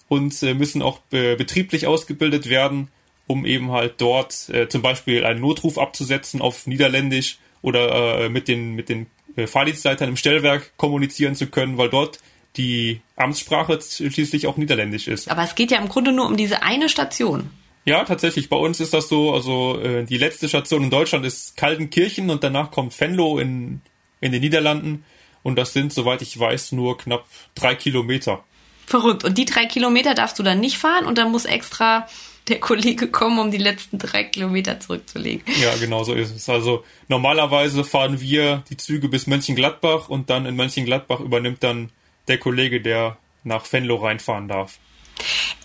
und 0.07 0.41
äh, 0.43 0.53
müssen 0.53 0.81
auch 0.81 0.99
äh, 1.11 1.35
betrieblich 1.35 1.87
ausgebildet 1.87 2.49
werden 2.49 2.87
um 3.27 3.45
eben 3.45 3.71
halt 3.71 3.95
dort 3.99 4.49
äh, 4.49 4.67
zum 4.67 4.81
Beispiel 4.81 5.25
einen 5.25 5.41
Notruf 5.41 5.77
abzusetzen 5.77 6.41
auf 6.41 6.67
Niederländisch 6.67 7.37
oder 7.61 8.25
äh, 8.25 8.29
mit 8.29 8.47
den, 8.47 8.73
mit 8.75 8.89
den 8.89 9.07
äh, 9.35 9.47
Fahrdienstleitern 9.47 10.09
im 10.09 10.17
Stellwerk 10.17 10.73
kommunizieren 10.77 11.35
zu 11.35 11.47
können, 11.47 11.77
weil 11.77 11.89
dort 11.89 12.19
die 12.57 13.01
Amtssprache 13.15 13.79
schließlich 13.81 14.45
auch 14.47 14.57
Niederländisch 14.57 15.07
ist. 15.07 15.31
Aber 15.31 15.43
es 15.43 15.55
geht 15.55 15.71
ja 15.71 15.79
im 15.79 15.89
Grunde 15.89 16.11
nur 16.11 16.27
um 16.27 16.37
diese 16.37 16.61
eine 16.61 16.89
Station. 16.89 17.49
Ja, 17.85 18.03
tatsächlich. 18.05 18.49
Bei 18.49 18.55
uns 18.55 18.79
ist 18.79 18.93
das 18.93 19.09
so. 19.09 19.33
Also 19.33 19.79
äh, 19.79 20.05
die 20.05 20.17
letzte 20.17 20.47
Station 20.47 20.83
in 20.83 20.89
Deutschland 20.89 21.25
ist 21.25 21.57
Kaltenkirchen 21.57 22.29
und 22.29 22.43
danach 22.43 22.71
kommt 22.71 22.97
Venlo 22.99 23.39
in, 23.39 23.81
in 24.21 24.31
den 24.31 24.41
Niederlanden. 24.41 25.03
Und 25.41 25.57
das 25.57 25.73
sind, 25.73 25.91
soweit 25.91 26.21
ich 26.21 26.39
weiß, 26.39 26.71
nur 26.71 26.97
knapp 26.97 27.25
drei 27.55 27.75
Kilometer. 27.75 28.43
Verrückt. 28.85 29.23
Und 29.23 29.37
die 29.37 29.45
drei 29.45 29.65
Kilometer 29.65 30.13
darfst 30.13 30.39
du 30.39 30.43
dann 30.43 30.59
nicht 30.59 30.77
fahren 30.77 31.05
und 31.05 31.17
dann 31.17 31.31
muss 31.31 31.45
extra 31.45 32.07
der 32.47 32.59
Kollege 32.59 33.07
kommen, 33.07 33.39
um 33.39 33.51
die 33.51 33.57
letzten 33.57 33.97
drei 33.97 34.23
Kilometer 34.23 34.79
zurückzulegen. 34.79 35.43
Ja, 35.61 35.75
genau 35.79 36.03
so 36.03 36.13
ist 36.13 36.35
es. 36.35 36.49
Also 36.49 36.83
normalerweise 37.07 37.83
fahren 37.83 38.19
wir 38.19 38.63
die 38.69 38.77
Züge 38.77 39.07
bis 39.07 39.27
Mönchengladbach 39.27 40.09
und 40.09 40.29
dann 40.29 40.45
in 40.45 40.55
Mönchengladbach 40.55 41.19
übernimmt 41.19 41.63
dann 41.63 41.89
der 42.27 42.37
Kollege, 42.37 42.81
der 42.81 43.17
nach 43.43 43.71
Venlo 43.71 43.95
reinfahren 43.95 44.47
darf. 44.47 44.79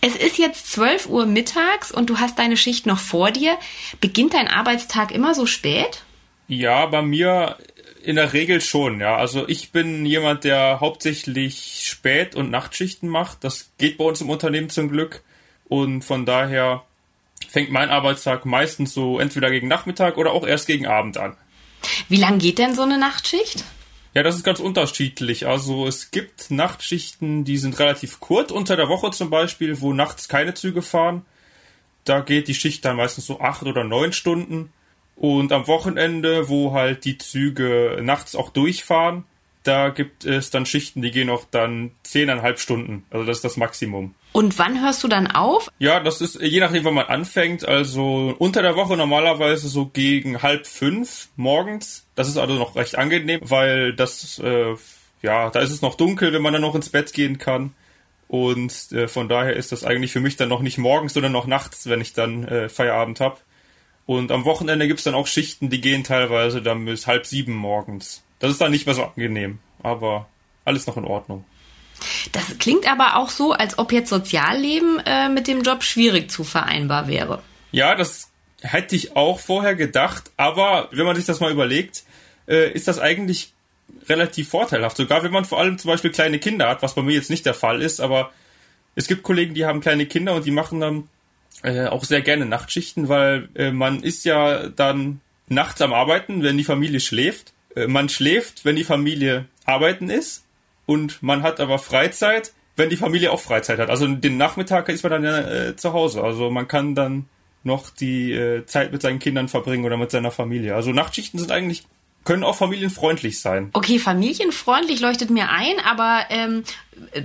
Es 0.01 0.15
ist 0.15 0.39
jetzt 0.39 0.71
12 0.73 1.07
Uhr 1.09 1.27
mittags 1.27 1.91
und 1.91 2.11
du 2.11 2.19
hast 2.19 2.39
deine 2.39 2.57
Schicht 2.57 2.87
noch 2.87 2.99
vor 2.99 3.31
dir. 3.31 3.59
Beginnt 4.01 4.35
dein 4.35 4.49
Arbeitstag 4.49 5.11
immer 5.11 5.35
so 5.35 5.47
spät? 5.47 6.05
Ja, 6.47 6.87
bei 6.87 7.03
mir 7.03 7.57
in 8.03 8.17
der 8.17 8.33
Regel 8.33 8.61
schon, 8.61 9.01
ja. 9.01 9.17
Also 9.17 9.49
ich 9.49 9.73
bin 9.73 10.07
jemand, 10.07 10.45
der 10.45 10.81
hauptsächlich 10.81 11.83
Spät- 11.85 12.37
und 12.37 12.51
Nachtschichten 12.51 13.09
macht. 13.09 13.43
Das 13.43 13.71
geht 13.79 13.99
bei 13.99 14.05
uns 14.05 14.21
im 14.21 14.31
Unternehmen 14.31 14.71
zum 14.71 14.89
Glück. 14.89 15.23
Und 15.69 16.03
von 16.03 16.27
daher 16.27 16.85
fängt 17.49 17.71
mein 17.71 17.91
Arbeitstag 17.91 18.45
meistens 18.45 18.95
so 18.95 19.19
entweder 19.19 19.51
gegen 19.51 19.69
Nachmittag 19.69 20.17
oder 20.17 20.33
auch 20.33 20.47
erst 20.47 20.67
gegen 20.67 20.87
Abend 20.87 21.19
an. 21.19 21.37
Wie 22.09 22.17
lang 22.17 22.39
geht 22.39 22.59
denn 22.59 22.75
so 22.75 22.83
eine 22.83 22.99
Nachtschicht? 22.99 23.65
Ja, 24.15 24.23
das 24.23 24.37
ist 24.37 24.45
ganz 24.45 24.59
unterschiedlich. 24.59 25.47
Also 25.47 25.87
es 25.87 26.11
gibt 26.11 26.51
Nachtschichten, 26.51 27.45
die 27.45 27.59
sind 27.59 27.79
relativ 27.79 28.21
kurz, 28.21 28.51
unter 28.51 28.77
der 28.77 28.89
Woche 28.89 29.11
zum 29.11 29.31
Beispiel, 29.31 29.81
wo 29.81 29.93
nachts 29.93 30.29
keine 30.29 30.55
Züge 30.55 30.83
fahren. 30.83 31.25
Da 32.05 32.21
geht 32.21 32.49
die 32.49 32.55
Schicht 32.55 32.85
dann 32.85 32.97
meistens 32.97 33.27
so 33.27 33.41
acht 33.41 33.63
oder 33.63 33.85
neun 33.85 34.13
Stunden. 34.13 34.73
Und 35.15 35.53
am 35.53 35.67
Wochenende, 35.67 36.49
wo 36.49 36.73
halt 36.73 37.05
die 37.05 37.19
Züge 37.19 37.99
nachts 38.03 38.35
auch 38.35 38.51
durchfahren, 38.51 39.25
da 39.63 39.91
gibt 39.91 40.25
es 40.25 40.51
dann 40.51 40.65
Schichten, 40.65 41.03
die 41.03 41.11
gehen 41.11 41.29
auch 41.29 41.45
dann 41.51 41.91
zehneinhalb 42.03 42.61
Stunden. 42.61 43.05
Also 43.11 43.27
das 43.27 43.39
ist 43.39 43.45
das 43.45 43.57
Maximum. 43.57 44.15
Und 44.39 44.57
wann 44.57 44.81
hörst 44.81 45.03
du 45.03 45.09
dann 45.09 45.27
auf? 45.27 45.69
Ja, 45.81 45.99
das 45.99 46.21
ist 46.21 46.41
je 46.41 46.61
nachdem, 46.61 46.85
wann 46.85 46.95
man 46.95 47.07
anfängt. 47.07 47.67
Also 47.67 48.37
unter 48.39 48.63
der 48.63 48.77
Woche 48.77 48.97
normalerweise 48.97 49.67
so 49.67 49.87
gegen 49.87 50.43
halb 50.43 50.65
fünf 50.69 51.29
morgens. 51.35 52.07
Das 52.15 52.29
ist 52.29 52.37
also 52.37 52.55
noch 52.55 52.77
recht 52.77 52.97
angenehm, 52.97 53.41
weil 53.43 53.95
das, 53.95 54.39
äh, 54.39 54.77
ja, 55.23 55.51
da 55.51 55.59
ist 55.59 55.73
es 55.73 55.83
noch 55.83 55.97
dunkel, 55.97 56.33
wenn 56.33 56.43
man 56.43 56.53
dann 56.53 56.63
noch 56.63 56.77
ins 56.77 56.91
Bett 56.91 57.13
gehen 57.13 57.39
kann. 57.39 57.75
Und 58.29 58.93
äh, 58.93 59.09
von 59.09 59.29
daher 59.29 59.57
ist 59.57 59.73
das 59.73 59.83
eigentlich 59.83 60.13
für 60.13 60.21
mich 60.21 60.37
dann 60.37 60.51
noch 60.51 60.61
nicht 60.61 60.79
morgens, 60.79 61.15
sondern 61.15 61.33
noch 61.33 61.49
nachts, 61.49 61.89
wenn 61.89 62.01
ich 62.01 62.13
dann 62.13 62.47
äh, 62.47 62.69
Feierabend 62.69 63.19
habe. 63.19 63.39
Und 64.07 64.31
am 64.31 64.45
Wochenende 64.45 64.87
gibt's 64.87 65.03
dann 65.03 65.17
auch 65.17 65.27
Schichten, 65.27 65.69
die 65.69 65.81
gehen 65.81 66.05
teilweise 66.05 66.63
dann 66.63 66.85
bis 66.85 67.09
halb 67.09 67.27
sieben 67.27 67.55
morgens. 67.55 68.23
Das 68.39 68.53
ist 68.53 68.61
dann 68.61 68.71
nicht 68.71 68.87
mehr 68.87 68.95
so 68.95 69.03
angenehm, 69.03 69.59
aber 69.83 70.29
alles 70.65 70.87
noch 70.87 70.97
in 70.97 71.07
Ordnung. 71.07 71.45
Das 72.33 72.59
klingt 72.59 72.91
aber 72.91 73.17
auch 73.17 73.31
so, 73.31 73.53
als 73.53 73.79
ob 73.79 73.93
jetzt 73.93 74.11
Sozialleben 74.11 75.01
äh, 75.05 75.29
mit 75.29 75.47
dem 75.47 75.63
Job 75.63 75.83
schwierig 75.83 76.31
zu 76.31 76.45
vereinbar 76.45 77.09
wäre. 77.09 77.43
Ja, 77.73 77.95
das 77.95 78.31
hätte 78.61 78.97
ich 78.97 79.17
auch 79.17 79.41
vorher 79.41 79.75
gedacht, 79.75 80.31
aber 80.37 80.89
wenn 80.93 81.07
man 81.07 81.17
sich 81.17 81.27
das 81.27 81.41
mal 81.41 81.53
überlegt, 81.53 82.05
äh, 82.47 82.73
ist 82.73 82.89
das 82.89 82.99
eigentlich 82.99 83.53
relativ 84.09 84.49
vorteilhaft. 84.49 84.97
Sogar 84.97 85.23
wenn 85.23 85.33
man 85.33 85.45
vor 85.45 85.61
allem 85.61 85.79
zum 85.79 85.91
Beispiel 85.91 86.11
kleine 86.11 86.39
Kinder 86.39 86.69
hat, 86.69 86.83
was 86.83 86.95
bei 86.95 87.03
mir 87.03 87.15
jetzt 87.15 87.31
nicht 87.31 87.47
der 87.47 87.55
Fall 87.55 87.83
ist, 87.83 88.01
aber 88.01 88.33
es 88.95 89.07
gibt 89.07 89.23
Kollegen, 89.23 89.55
die 89.55 89.65
haben 89.65 89.81
kleine 89.81 90.07
Kinder 90.07 90.35
und 90.35 90.45
die 90.45 90.51
machen 90.51 90.81
dann 90.81 91.09
äh, 91.63 91.87
auch 91.87 92.05
sehr 92.05 92.23
gerne 92.23 92.47
Nachtschichten, 92.47 93.09
weil 93.09 93.49
äh, 93.55 93.71
man 93.71 94.03
ist 94.03 94.25
ja 94.25 94.69
dann 94.69 95.21
nachts 95.49 95.81
am 95.81 95.93
Arbeiten, 95.93 96.43
wenn 96.43 96.57
die 96.57 96.65
Familie 96.65 97.01
schläft. 97.01 97.53
Äh, 97.75 97.87
man 97.87 98.09
schläft, 98.09 98.65
wenn 98.65 98.77
die 98.77 98.85
Familie 98.85 99.47
arbeiten 99.65 100.11
ist 100.11 100.45
und 100.89 101.23
man 101.23 101.43
hat 101.43 101.61
aber 101.61 101.79
Freizeit, 101.79 102.55
wenn 102.75 102.89
die 102.89 102.97
Familie 102.97 103.31
auch 103.31 103.41
Freizeit 103.41 103.79
hat. 103.79 103.91
Also 103.91 104.07
den 104.07 104.39
Nachmittag 104.39 104.89
ist 104.89 105.03
man 105.03 105.13
dann 105.13 105.25
ja 105.25 105.39
äh, 105.39 105.77
zu 105.77 105.93
Hause. 105.93 106.23
Also 106.23 106.51
man 106.51 106.67
kann 106.67 106.95
dann 106.95 107.27
noch 107.63 107.91
die 107.91 108.33
äh, 108.33 108.65
Zeit 108.65 108.91
mit 108.91 109.03
seinen 109.03 109.19
Kindern 109.19 109.49
verbringen 109.49 109.85
oder 109.85 109.99
mit 109.99 110.11
seiner 110.11 110.31
Familie. 110.31 110.75
Also 110.75 110.93
Nachtschichten 110.93 111.39
sind 111.39 111.53
eigentlich 111.53 111.85
können 112.25 112.43
auch 112.43 112.57
familienfreundlich 112.57 113.39
sein. 113.39 113.69
Okay, 113.75 113.99
familienfreundlich 113.99 115.01
leuchtet 115.01 115.29
mir 115.29 115.51
ein, 115.51 115.79
aber 115.85 116.25
ähm, 116.31 116.65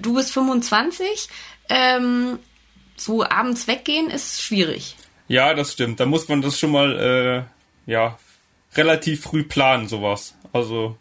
du 0.01 0.15
bist 0.15 0.33
25. 0.33 1.29
Ähm, 1.69 2.39
so 2.97 3.23
abends 3.23 3.67
weggehen 3.67 4.09
ist 4.09 4.41
schwierig. 4.41 4.97
Ja, 5.29 5.53
das 5.53 5.71
stimmt. 5.71 6.01
Da 6.01 6.05
muss 6.05 6.27
man 6.27 6.41
das 6.41 6.59
schon 6.59 6.71
mal 6.71 7.47
äh, 7.87 7.91
ja 7.91 8.19
relativ 8.75 9.21
früh 9.21 9.43
planen, 9.43 9.87
sowas. 9.87 10.35
Also 10.51 10.97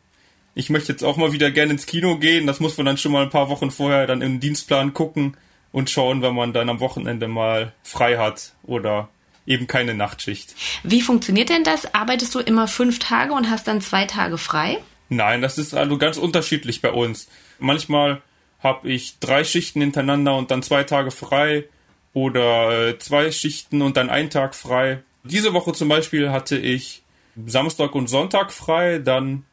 ich 0.55 0.71
möchte 0.71 0.93
jetzt 0.93 1.03
auch 1.03 1.17
mal 1.17 1.33
wieder 1.33 1.51
gerne 1.51 1.73
ins 1.73 1.87
Kino 1.87 2.19
gehen. 2.19 2.47
Das 2.47 2.61
muss 2.61 2.77
man 2.77 2.87
dann 2.87 2.99
schon 2.99 3.13
mal 3.13 3.23
ein 3.23 3.31
paar 3.31 3.49
Wochen 3.49 3.71
vorher 3.71 4.07
dann 4.07 4.23
im 4.23 4.41
Dienstplan 4.41 4.93
gucken 4.93 5.37
und 5.73 5.91
schauen, 5.91 6.23
wenn 6.23 6.35
man 6.35 6.53
dann 6.53 6.69
am 6.69 6.81
Wochenende 6.81 7.29
mal 7.29 7.73
frei 7.83 8.19
hat 8.19 8.53
oder 8.63 9.09
eben 9.47 9.67
keine 9.67 9.95
Nachtschicht. 9.95 10.55
Wie 10.83 11.01
funktioniert 11.01 11.49
denn 11.49 11.65
das? 11.65 11.95
Arbeitest 11.95 12.35
du 12.35 12.41
immer 12.41 12.69
fünf 12.69 12.99
Tage 12.99 13.33
und 13.33 13.51
hast 13.51 13.67
dann 13.67 13.81
zwei 13.81 14.05
Tage 14.05 14.39
frei? 14.39 14.79
Nein, 15.09 15.43
das 15.43 15.59
ist 15.59 15.75
also 15.75 15.99
ganz 15.99 16.17
unterschiedlich 16.17 16.81
bei 16.81 16.93
uns. 16.93 17.29
Manchmal 17.59 18.23
habe 18.61 18.89
ich 18.91 19.19
drei 19.19 19.45
Schichten 19.45 19.81
hintereinander 19.81 20.37
und 20.37 20.51
dann 20.51 20.63
zwei 20.63 20.85
Tage 20.85 21.11
frei 21.11 21.65
oder 22.13 22.89
äh, 22.89 22.99
zwei 22.99 23.33
Schichten 23.33 23.83
und 23.83 23.97
dann 23.97 24.11
einen 24.11 24.31
Tag 24.31 24.55
frei. 24.55 25.03
Diese 25.25 25.53
Woche 25.53 25.73
zum 25.73 25.89
Beispiel 25.89 26.31
hatte 26.31 26.57
ich 26.57 27.03
Samstag 27.47 27.95
und 27.95 28.09
Sonntag 28.09 28.53
frei, 28.53 28.99
dann 28.99 29.45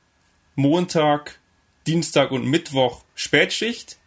Montag, 0.60 1.40
Dienstag 1.88 2.32
und 2.32 2.46
Mittwoch 2.46 3.04
Spätschicht, 3.16 3.98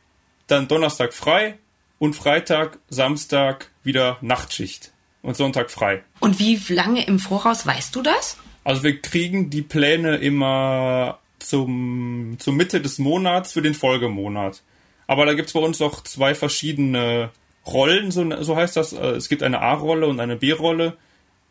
dann 0.46 0.68
Donnerstag 0.68 1.14
frei 1.14 1.58
und 1.98 2.14
Freitag, 2.14 2.78
Samstag 2.90 3.70
wieder 3.82 4.18
Nachtschicht 4.20 4.92
und 5.22 5.36
Sonntag 5.36 5.70
frei. 5.70 6.04
Und 6.20 6.38
wie 6.38 6.60
lange 6.68 7.06
im 7.06 7.18
Voraus 7.18 7.66
weißt 7.66 7.96
du 7.96 8.02
das? 8.02 8.36
Also 8.64 8.82
wir 8.82 9.00
kriegen 9.00 9.48
die 9.48 9.62
Pläne 9.62 10.16
immer 10.16 11.20
zum, 11.38 12.36
zur 12.38 12.52
Mitte 12.52 12.80
des 12.80 12.98
Monats 12.98 13.52
für 13.52 13.62
den 13.62 13.74
Folgemonat. 13.74 14.62
Aber 15.06 15.24
da 15.24 15.32
gibt 15.32 15.48
es 15.48 15.54
bei 15.54 15.60
uns 15.60 15.80
auch 15.80 16.02
zwei 16.02 16.34
verschiedene 16.34 17.30
Rollen, 17.66 18.10
so, 18.10 18.42
so 18.42 18.56
heißt 18.56 18.76
das. 18.76 18.92
Äh, 18.92 19.12
es 19.12 19.28
gibt 19.28 19.42
eine 19.42 19.60
A-Rolle 19.60 20.06
und 20.06 20.20
eine 20.20 20.36
B-Rolle. 20.36 20.98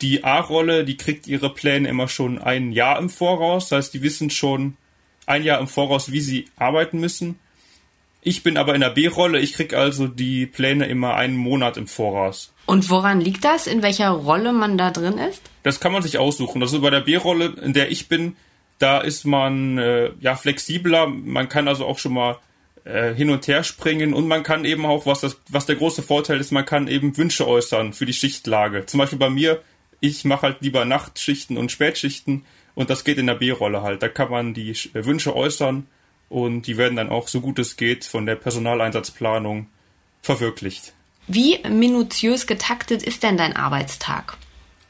Die 0.02 0.24
A-Rolle, 0.24 0.86
die 0.86 0.98
kriegt 0.98 1.28
ihre 1.28 1.54
Pläne 1.54 1.90
immer 1.90 2.08
schon 2.08 2.40
ein 2.40 2.72
Jahr 2.72 3.00
im 3.00 3.10
Voraus. 3.10 3.70
Das 3.70 3.78
heißt, 3.78 3.94
die 3.96 4.02
wissen 4.04 4.30
schon 4.30 4.78
ein 5.26 5.44
Jahr 5.44 5.60
im 5.60 5.68
Voraus, 5.68 6.12
wie 6.12 6.22
sie 6.22 6.48
arbeiten 6.58 7.00
müssen. 7.00 7.40
Ich 8.22 8.44
bin 8.44 8.58
aber 8.58 8.76
in 8.76 8.82
der 8.82 8.92
B-Rolle. 8.92 9.40
Ich 9.40 9.54
krieg 9.54 9.74
also 9.74 10.08
die 10.08 10.46
Pläne 10.46 10.86
immer 10.86 11.16
einen 11.16 11.38
Monat 11.38 11.78
im 11.78 11.88
Voraus. 11.88 12.54
Und 12.68 12.90
woran 12.90 13.20
liegt 13.20 13.44
das, 13.44 13.66
in 13.66 13.82
welcher 13.82 14.10
Rolle 14.10 14.54
man 14.54 14.78
da 14.78 14.92
drin 14.92 15.18
ist? 15.18 15.42
Das 15.64 15.80
kann 15.80 15.92
man 15.92 16.04
sich 16.04 16.20
aussuchen. 16.20 16.62
Also 16.62 16.82
bei 16.82 16.92
der 16.92 17.02
B-Rolle, 17.02 17.56
in 17.64 17.74
der 17.74 17.92
ich 17.92 18.08
bin, 18.08 18.36
da 18.78 19.00
ist 19.00 19.26
man 19.26 19.78
äh, 19.78 20.12
ja 20.20 20.36
flexibler. 20.36 21.08
Man 21.08 21.50
kann 21.50 21.68
also 21.68 21.86
auch 21.86 21.98
schon 21.98 22.14
mal 22.14 22.38
äh, 22.84 23.14
hin 23.14 23.30
und 23.30 23.48
her 23.48 23.64
springen 23.64 24.14
und 24.14 24.28
man 24.28 24.44
kann 24.44 24.66
eben 24.66 24.86
auch, 24.86 25.06
was, 25.06 25.22
das, 25.22 25.38
was 25.50 25.66
der 25.66 25.76
große 25.76 26.04
Vorteil 26.04 26.40
ist, 26.40 26.52
man 26.52 26.66
kann 26.66 26.88
eben 26.88 27.18
Wünsche 27.18 27.48
äußern 27.48 27.94
für 27.94 28.06
die 28.06 28.14
Schichtlage. 28.14 28.86
Zum 28.86 29.00
Beispiel 29.00 29.20
bei 29.20 29.30
mir, 29.30 29.62
ich 30.00 30.26
mache 30.26 30.44
halt 30.44 30.62
lieber 30.62 30.86
Nachtschichten 30.86 31.58
und 31.58 31.72
Spätschichten 31.72 32.46
und 32.76 32.90
das 32.90 33.04
geht 33.04 33.18
in 33.18 33.28
der 33.28 33.36
B-Rolle 33.36 33.82
halt. 33.82 34.02
Da 34.04 34.08
kann 34.08 34.32
man 34.32 34.54
die 34.54 34.72
äh, 34.72 35.06
Wünsche 35.06 35.36
äußern 35.36 35.88
und 36.30 36.68
die 36.68 36.78
werden 36.78 36.96
dann 36.96 37.10
auch 37.10 37.28
so 37.28 37.42
gut 37.42 37.60
es 37.60 37.76
geht 37.76 38.06
von 38.06 38.26
der 38.26 38.36
Personaleinsatzplanung 38.36 39.68
verwirklicht. 40.22 40.94
Wie 41.28 41.60
minutiös 41.68 42.48
getaktet 42.48 43.04
ist 43.04 43.24
denn 43.24 43.38
dein 43.38 43.56
Arbeitstag? 43.56 44.38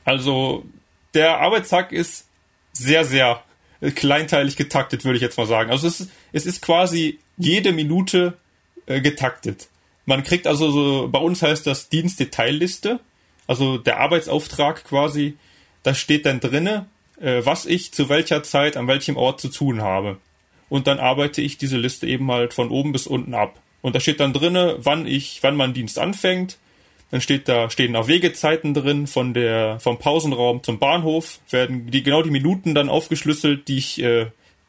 Also 0.06 0.66
der 1.14 1.40
Arbeitstag 1.40 1.92
ist 1.92 2.28
sehr, 2.74 3.06
sehr 3.06 3.44
kleinteilig 3.96 4.56
getaktet, 4.56 5.04
würde 5.04 5.18
ich 5.18 5.22
jetzt 5.22 5.38
mal 5.38 5.48
sagen. 5.48 5.72
Also 5.72 5.88
es 5.88 6.00
ist, 6.00 6.12
es 6.32 6.46
ist 6.46 6.62
quasi 6.62 7.20
jede 7.38 7.72
Minute 7.74 8.38
äh, 8.86 9.02
getaktet. 9.02 9.70
Man 10.06 10.24
kriegt 10.24 10.48
also 10.48 10.72
so, 10.72 11.10
bei 11.10 11.20
uns 11.20 11.42
heißt 11.42 11.66
das 11.66 11.90
Dienstdetailliste, 11.90 13.00
also 13.48 13.78
der 13.78 14.00
Arbeitsauftrag 14.00 14.84
quasi, 14.84 15.38
da 15.84 15.94
steht 15.94 16.26
dann 16.26 16.40
drinne, 16.40 16.86
äh, 17.22 17.46
was 17.46 17.66
ich 17.66 17.94
zu 17.94 18.10
welcher 18.10 18.44
Zeit 18.44 18.78
an 18.78 18.88
welchem 18.88 19.18
Ort 19.18 19.40
zu 19.40 19.50
tun 19.50 19.82
habe. 19.82 20.18
Und 20.70 20.88
dann 20.88 21.00
arbeite 21.00 21.42
ich 21.42 21.58
diese 21.58 21.78
Liste 21.78 22.08
eben 22.08 22.32
halt 22.32 22.54
von 22.54 22.70
oben 22.70 22.92
bis 22.92 23.08
unten 23.08 23.34
ab. 23.34 23.60
Und 23.82 23.96
da 23.96 24.00
steht 24.00 24.20
dann 24.20 24.34
drinne, 24.34 24.78
wann 24.80 25.06
ich, 25.06 25.40
wann 25.42 25.56
mein 25.56 25.74
Dienst 25.74 26.00
anfängt. 26.00 26.58
Dann 27.10 27.20
steht 27.20 27.50
da, 27.50 27.70
stehen 27.70 27.96
auch 27.96 28.08
Wegezeiten 28.08 28.74
drin 28.74 29.06
von 29.06 29.34
der, 29.34 29.80
vom 29.80 30.00
Pausenraum 30.00 30.63
zum 30.63 30.80
Bahnhof, 30.80 31.40
werden 31.50 31.92
die, 31.92 32.04
genau 32.04 32.22
die 32.22 32.32
Minuten 32.32 32.74
dann 32.74 32.88
aufgeschlüsselt, 32.88 33.68
die 33.68 33.80
ich 33.80 34.01
äh, 34.01 34.28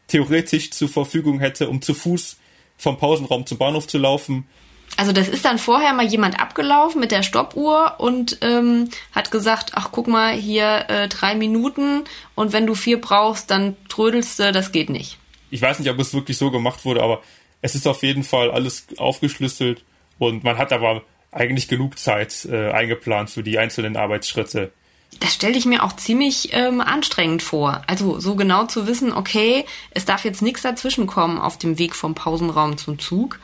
theoretisch 0.09 0.73
zur 0.73 0.88
Verfügung 0.88 1.38
hätte, 1.38 1.68
um 1.68 1.80
zu 1.80 1.94
Fuß 1.94 2.38
vom 2.78 2.99
Pausenraum 2.99 3.47
zum 3.47 3.59
Bahnhof 3.59 3.87
zu 3.87 3.99
laufen. 3.99 4.49
Also 4.96 5.12
das 5.12 5.28
ist 5.28 5.44
dann 5.44 5.58
vorher 5.58 5.92
mal 5.94 6.06
jemand 6.06 6.38
abgelaufen 6.38 7.00
mit 7.00 7.11
der 7.11 7.22
Stoppuhr 7.22 7.94
und 7.99 8.38
ähm, 8.42 8.90
hat 9.12 9.30
gesagt, 9.30 9.72
ach 9.75 9.88
guck 9.90 10.06
mal, 10.06 10.34
hier 10.34 10.84
äh, 10.88 11.08
drei 11.08 11.34
Minuten 11.34 12.04
und 12.34 12.52
wenn 12.52 12.66
du 12.66 12.75
vier 12.75 13.00
brauchst, 13.00 13.50
dann 13.50 13.76
trödelst 13.88 14.38
du, 14.38 14.52
das 14.52 14.70
geht 14.72 14.90
nicht. 14.90 15.18
Ich 15.50 15.62
weiß 15.62 15.78
nicht, 15.78 15.90
ob 15.90 15.99
es 15.99 16.14
wirklich 16.14 16.37
so 16.37 16.50
gemacht 16.50 16.84
wurde, 16.84 17.02
aber 17.02 17.22
es 17.62 17.75
ist 17.75 17.87
auf 17.87 18.02
jeden 18.02 18.22
Fall 18.22 18.50
alles 18.50 18.87
aufgeschlüsselt 18.99 19.84
und 20.18 20.44
man 20.44 20.58
hat 20.58 20.72
aber 20.72 21.02
eigentlich 21.30 21.68
genug 21.68 21.99
Zeit 21.99 22.46
äh, 22.50 22.70
eingeplant 22.70 23.30
für 23.30 23.42
die 23.42 23.58
einzelnen 23.58 23.96
Arbeitsschritte. 23.96 24.72
Das 25.20 25.34
stelle 25.34 25.56
ich 25.56 25.66
mir 25.66 25.82
auch 25.84 25.94
ziemlich 25.94 26.50
ähm, 26.52 26.80
anstrengend 26.80 27.42
vor. 27.42 27.82
Also 27.87 28.18
so 28.18 28.34
genau 28.34 28.66
zu 28.66 28.87
wissen, 28.87 29.12
okay, 29.12 29.64
es 29.90 30.04
darf 30.04 30.25
jetzt 30.25 30.42
nichts 30.42 30.62
dazwischenkommen 30.62 31.38
auf 31.38 31.58
dem 31.58 31.78
Weg 31.78 31.94
vom 31.94 32.14
Pausenraum 32.14 32.76
zum 32.76 32.99
Zug. 32.99 33.38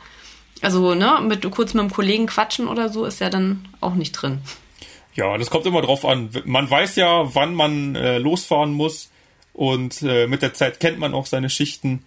Also, 0.61 0.93
ne, 0.93 1.19
mit 1.21 1.49
kurz 1.51 1.73
mit 1.73 1.81
einem 1.81 1.91
Kollegen 1.91 2.25
quatschen 2.25 2.67
oder 2.67 2.89
so 2.89 3.05
ist 3.05 3.21
ja 3.21 3.29
dann 3.29 3.67
auch 3.79 3.95
nicht 3.95 4.11
drin. 4.13 4.41
Ja, 5.15 5.37
das 5.37 5.49
kommt 5.49 5.65
immer 5.65 5.81
drauf 5.81 6.05
an. 6.05 6.29
Man 6.45 6.69
weiß 6.69 6.95
ja, 6.95 7.33
wann 7.35 7.53
man 7.53 7.95
äh, 7.95 8.17
losfahren 8.17 8.73
muss 8.73 9.09
und 9.53 10.01
äh, 10.01 10.27
mit 10.27 10.41
der 10.41 10.53
Zeit 10.53 10.79
kennt 10.79 10.99
man 10.99 11.13
auch 11.13 11.25
seine 11.25 11.49
Schichten 11.49 12.03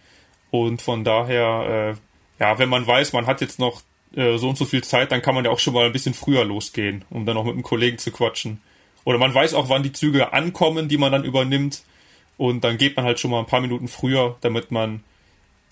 und 0.50 0.82
von 0.82 1.02
daher, 1.02 1.96
äh, 2.38 2.42
ja, 2.42 2.58
wenn 2.58 2.68
man 2.68 2.86
weiß, 2.86 3.14
man 3.14 3.26
hat 3.26 3.40
jetzt 3.40 3.58
noch 3.58 3.82
äh, 4.14 4.36
so 4.36 4.50
und 4.50 4.58
so 4.58 4.66
viel 4.66 4.84
Zeit, 4.84 5.10
dann 5.10 5.22
kann 5.22 5.34
man 5.34 5.44
ja 5.44 5.50
auch 5.50 5.58
schon 5.58 5.74
mal 5.74 5.86
ein 5.86 5.92
bisschen 5.92 6.14
früher 6.14 6.44
losgehen, 6.44 7.04
um 7.10 7.24
dann 7.24 7.36
auch 7.36 7.44
mit 7.44 7.54
einem 7.54 7.62
Kollegen 7.62 7.98
zu 7.98 8.10
quatschen 8.10 8.60
Oder 9.04 9.18
man 9.18 9.34
weiß 9.34 9.54
auch, 9.54 9.68
wann 9.70 9.82
die 9.82 9.92
Züge 9.92 10.32
ankommen, 10.32 10.88
die 10.88 10.98
man 10.98 11.10
dann 11.10 11.24
übernimmt. 11.24 11.82
Und 12.36 12.64
dann 12.64 12.78
geht 12.78 12.96
man 12.96 13.04
halt 13.04 13.20
schon 13.20 13.30
mal 13.30 13.40
ein 13.40 13.46
paar 13.46 13.60
Minuten 13.60 13.88
früher, 13.88 14.36
damit 14.42 14.70
man 14.70 15.02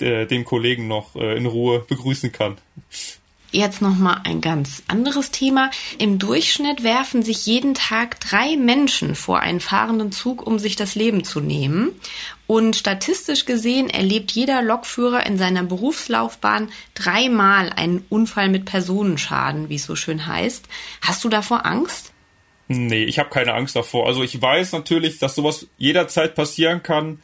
äh, 0.02 0.26
den 0.26 0.44
Kollegen 0.44 0.88
noch 0.88 1.16
äh, 1.16 1.36
in 1.36 1.46
Ruhe 1.46 1.80
begrüßen 1.80 2.32
kann. 2.32 2.56
Jetzt 3.52 3.82
nochmal 3.82 4.20
ein 4.22 4.40
ganz 4.40 4.84
anderes 4.86 5.32
Thema. 5.32 5.70
Im 5.98 6.20
Durchschnitt 6.20 6.84
werfen 6.84 7.24
sich 7.24 7.46
jeden 7.46 7.74
Tag 7.74 8.20
drei 8.20 8.56
Menschen 8.56 9.16
vor 9.16 9.40
einen 9.40 9.58
fahrenden 9.58 10.12
Zug, 10.12 10.46
um 10.46 10.60
sich 10.60 10.76
das 10.76 10.94
Leben 10.94 11.24
zu 11.24 11.40
nehmen. 11.40 11.90
Und 12.46 12.76
statistisch 12.76 13.46
gesehen 13.46 13.90
erlebt 13.90 14.30
jeder 14.30 14.62
Lokführer 14.62 15.26
in 15.26 15.36
seiner 15.36 15.64
Berufslaufbahn 15.64 16.70
dreimal 16.94 17.70
einen 17.70 18.04
Unfall 18.08 18.48
mit 18.48 18.66
Personenschaden, 18.66 19.68
wie 19.68 19.76
es 19.76 19.84
so 19.84 19.96
schön 19.96 20.26
heißt. 20.26 20.66
Hast 21.00 21.24
du 21.24 21.28
davor 21.28 21.66
Angst? 21.66 22.12
Nee, 22.68 23.02
ich 23.02 23.18
habe 23.18 23.30
keine 23.30 23.54
Angst 23.54 23.74
davor. 23.74 24.06
Also 24.06 24.22
ich 24.22 24.40
weiß 24.40 24.70
natürlich, 24.72 25.18
dass 25.18 25.34
sowas 25.34 25.66
jederzeit 25.76 26.36
passieren 26.36 26.84
kann. 26.84 27.20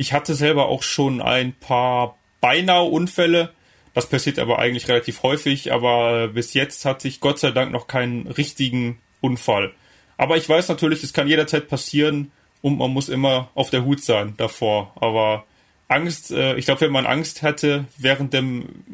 Ich 0.00 0.12
hatte 0.12 0.34
selber 0.34 0.66
auch 0.66 0.82
schon 0.82 1.20
ein 1.20 1.52
paar 1.52 2.16
beinahe 2.40 2.84
Unfälle 2.84 3.52
das 3.94 4.08
passiert 4.08 4.38
aber 4.38 4.58
eigentlich 4.58 4.88
relativ 4.88 5.22
häufig, 5.22 5.72
aber 5.72 6.28
bis 6.28 6.54
jetzt 6.54 6.84
hatte 6.84 7.08
ich 7.08 7.20
Gott 7.20 7.38
sei 7.38 7.50
Dank 7.50 7.72
noch 7.72 7.86
keinen 7.86 8.26
richtigen 8.26 9.00
Unfall. 9.20 9.72
Aber 10.16 10.36
ich 10.36 10.48
weiß 10.48 10.68
natürlich, 10.68 11.02
es 11.02 11.12
kann 11.12 11.28
jederzeit 11.28 11.68
passieren 11.68 12.30
und 12.62 12.78
man 12.78 12.92
muss 12.92 13.08
immer 13.08 13.50
auf 13.54 13.70
der 13.70 13.84
Hut 13.84 14.02
sein 14.04 14.34
davor. 14.36 14.92
Aber 15.00 15.44
Angst, 15.88 16.30
äh, 16.30 16.54
ich 16.54 16.66
glaube, 16.66 16.82
wenn 16.82 16.92
man 16.92 17.06
Angst 17.06 17.42
hätte 17.42 17.86
während, 17.96 18.32
dem, 18.32 18.84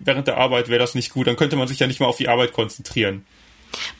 während 0.00 0.26
der 0.26 0.36
Arbeit, 0.36 0.68
wäre 0.68 0.80
das 0.80 0.94
nicht 0.94 1.12
gut. 1.12 1.26
Dann 1.26 1.36
könnte 1.36 1.56
man 1.56 1.68
sich 1.68 1.78
ja 1.78 1.86
nicht 1.86 2.00
mal 2.00 2.06
auf 2.06 2.18
die 2.18 2.28
Arbeit 2.28 2.52
konzentrieren. 2.52 3.24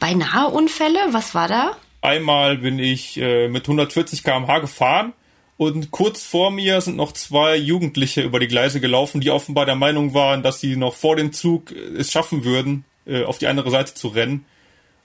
Beinahe 0.00 0.49
Unfälle, 0.49 0.99
was 1.12 1.35
war 1.35 1.49
da? 1.49 1.76
Einmal 2.02 2.59
bin 2.59 2.78
ich 2.78 3.16
äh, 3.16 3.49
mit 3.49 3.64
140 3.64 4.23
km/h 4.23 4.59
gefahren 4.59 5.14
und 5.62 5.92
kurz 5.92 6.25
vor 6.25 6.50
mir 6.50 6.81
sind 6.81 6.97
noch 6.97 7.12
zwei 7.12 7.54
Jugendliche 7.57 8.23
über 8.23 8.40
die 8.40 8.49
Gleise 8.49 8.81
gelaufen, 8.81 9.21
die 9.21 9.31
offenbar 9.31 9.64
der 9.64 9.76
Meinung 9.76 10.12
waren, 10.12 10.42
dass 10.42 10.61
sie 10.61 10.75
noch 10.75 10.95
vor 10.95 11.14
dem 11.14 11.33
Zug 11.33 11.71
es 11.71 12.11
schaffen 12.11 12.45
würden, 12.45 12.85
äh, 13.07 13.23
auf 13.25 13.38
die 13.38 13.47
andere 13.47 13.71
Seite 13.71 13.95
zu 13.95 14.09
rennen. 14.09 14.45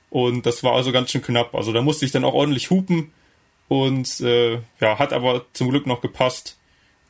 Und 0.09 0.47
das 0.47 0.63
war 0.63 0.73
also 0.73 0.91
ganz 0.91 1.11
schön 1.11 1.21
knapp. 1.21 1.53
Also 1.53 1.73
da 1.73 1.83
musste 1.83 2.05
ich 2.05 2.11
dann 2.11 2.23
auch 2.23 2.33
ordentlich 2.33 2.71
hupen 2.71 3.11
und 3.67 4.19
äh, 4.21 4.55
ja, 4.79 4.97
hat 4.97 5.13
aber 5.13 5.45
zum 5.53 5.69
Glück 5.69 5.85
noch 5.85 6.01
gepasst 6.01 6.57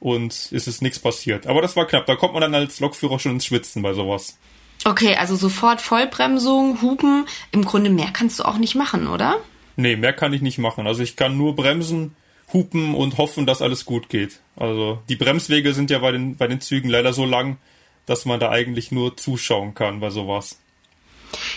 und 0.02 0.34
es 0.34 0.68
ist 0.68 0.82
nichts 0.82 1.00
passiert. 1.00 1.48
Aber 1.48 1.62
das 1.62 1.78
war 1.78 1.86
knapp. 1.86 2.06
Da 2.06 2.18
kommt 2.18 2.34
man 2.34 2.42
dann 2.42 2.54
als 2.54 2.82
Lokführer 2.82 3.18
schon 3.18 3.34
ins 3.34 3.46
Schwitzen 3.46 3.82
bei 3.82 3.94
sowas. 3.94 4.38
Okay, 4.84 5.16
also 5.16 5.38
sofort 5.38 5.80
Vollbremsung, 5.80 6.82
Hupen. 6.82 7.26
Im 7.52 7.64
Grunde 7.64 7.92
mehr 7.92 8.10
kannst 8.12 8.40
du 8.40 8.44
auch 8.44 8.58
nicht 8.58 8.76
machen, 8.76 9.08
oder? 9.08 9.38
Nee, 9.78 9.96
mehr 9.96 10.12
kann 10.12 10.34
ich 10.34 10.42
nicht 10.42 10.58
machen. 10.58 10.86
Also 10.86 11.02
ich 11.02 11.16
kann 11.16 11.38
nur 11.38 11.56
bremsen 11.56 12.14
hupen 12.54 12.96
und 12.96 13.18
hoffen, 13.18 13.46
dass 13.46 13.62
alles 13.62 13.86
gut 13.86 14.10
geht. 14.10 14.40
Also 14.56 15.00
die 15.10 15.16
Bremswege 15.16 15.74
sind 15.74 15.90
ja 15.90 16.00
bei 16.00 16.12
den, 16.12 16.38
bei 16.38 16.48
den 16.48 16.62
Zügen 16.62 16.90
leider 16.90 17.14
so 17.14 17.26
lang, 17.26 17.58
dass 18.06 18.26
man 18.26 18.40
da 18.40 18.50
eigentlich 18.50 18.92
nur 18.92 19.18
zuschauen 19.18 19.76
kann 19.76 20.00
bei 20.00 20.10
sowas. 20.10 20.60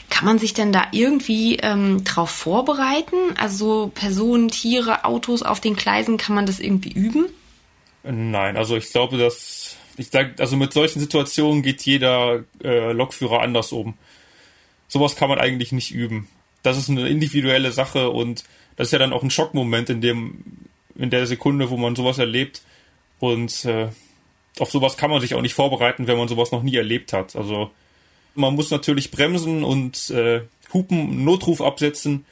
Kann 0.08 0.24
man 0.26 0.38
sich 0.38 0.52
denn 0.52 0.72
da 0.72 0.88
irgendwie 0.90 1.56
ähm, 1.56 2.02
drauf 2.02 2.30
vorbereiten? 2.30 3.16
Also 3.38 3.92
Personen, 3.94 4.48
Tiere, 4.48 5.04
Autos 5.04 5.42
auf 5.42 5.60
den 5.60 5.76
Gleisen, 5.76 6.16
kann 6.16 6.34
man 6.34 6.46
das 6.46 6.58
irgendwie 6.58 6.92
üben? 6.92 7.26
Nein, 8.02 8.56
also 8.56 8.76
ich 8.76 8.90
glaube, 8.90 9.16
dass 9.16 9.76
ich 9.96 10.08
sag, 10.08 10.40
also 10.40 10.56
mit 10.56 10.72
solchen 10.72 10.98
Situationen 10.98 11.62
geht 11.62 11.82
jeder 11.82 12.44
äh, 12.64 12.92
Lokführer 12.92 13.42
anders 13.42 13.70
um. 13.70 13.94
Sowas 14.88 15.14
kann 15.14 15.28
man 15.28 15.38
eigentlich 15.38 15.72
nicht 15.72 15.92
üben. 15.92 16.28
Das 16.62 16.76
ist 16.76 16.90
eine 16.90 17.08
individuelle 17.08 17.70
Sache 17.70 18.10
und 18.10 18.44
das 18.76 18.88
ist 18.88 18.92
ja 18.92 18.98
dann 18.98 19.12
auch 19.12 19.22
ein 19.22 19.30
Schockmoment, 19.30 19.90
in 19.90 20.00
dem 20.00 20.42
in 21.00 21.10
der 21.10 21.26
Sekunde, 21.26 21.70
wo 21.70 21.76
man 21.76 21.96
sowas 21.96 22.18
erlebt. 22.18 22.62
Und 23.18 23.64
äh, 23.64 23.88
auf 24.58 24.70
sowas 24.70 24.96
kann 24.96 25.10
man 25.10 25.20
sich 25.20 25.34
auch 25.34 25.42
nicht 25.42 25.54
vorbereiten, 25.54 26.06
wenn 26.06 26.18
man 26.18 26.28
sowas 26.28 26.52
noch 26.52 26.62
nie 26.62 26.76
erlebt 26.76 27.12
hat. 27.12 27.36
Also 27.36 27.70
man 28.34 28.54
muss 28.54 28.70
natürlich 28.70 29.10
bremsen 29.10 29.64
und 29.64 30.10
äh, 30.10 30.42
Hupen, 30.72 31.24
Notruf 31.24 31.60
absetzen 31.60 32.24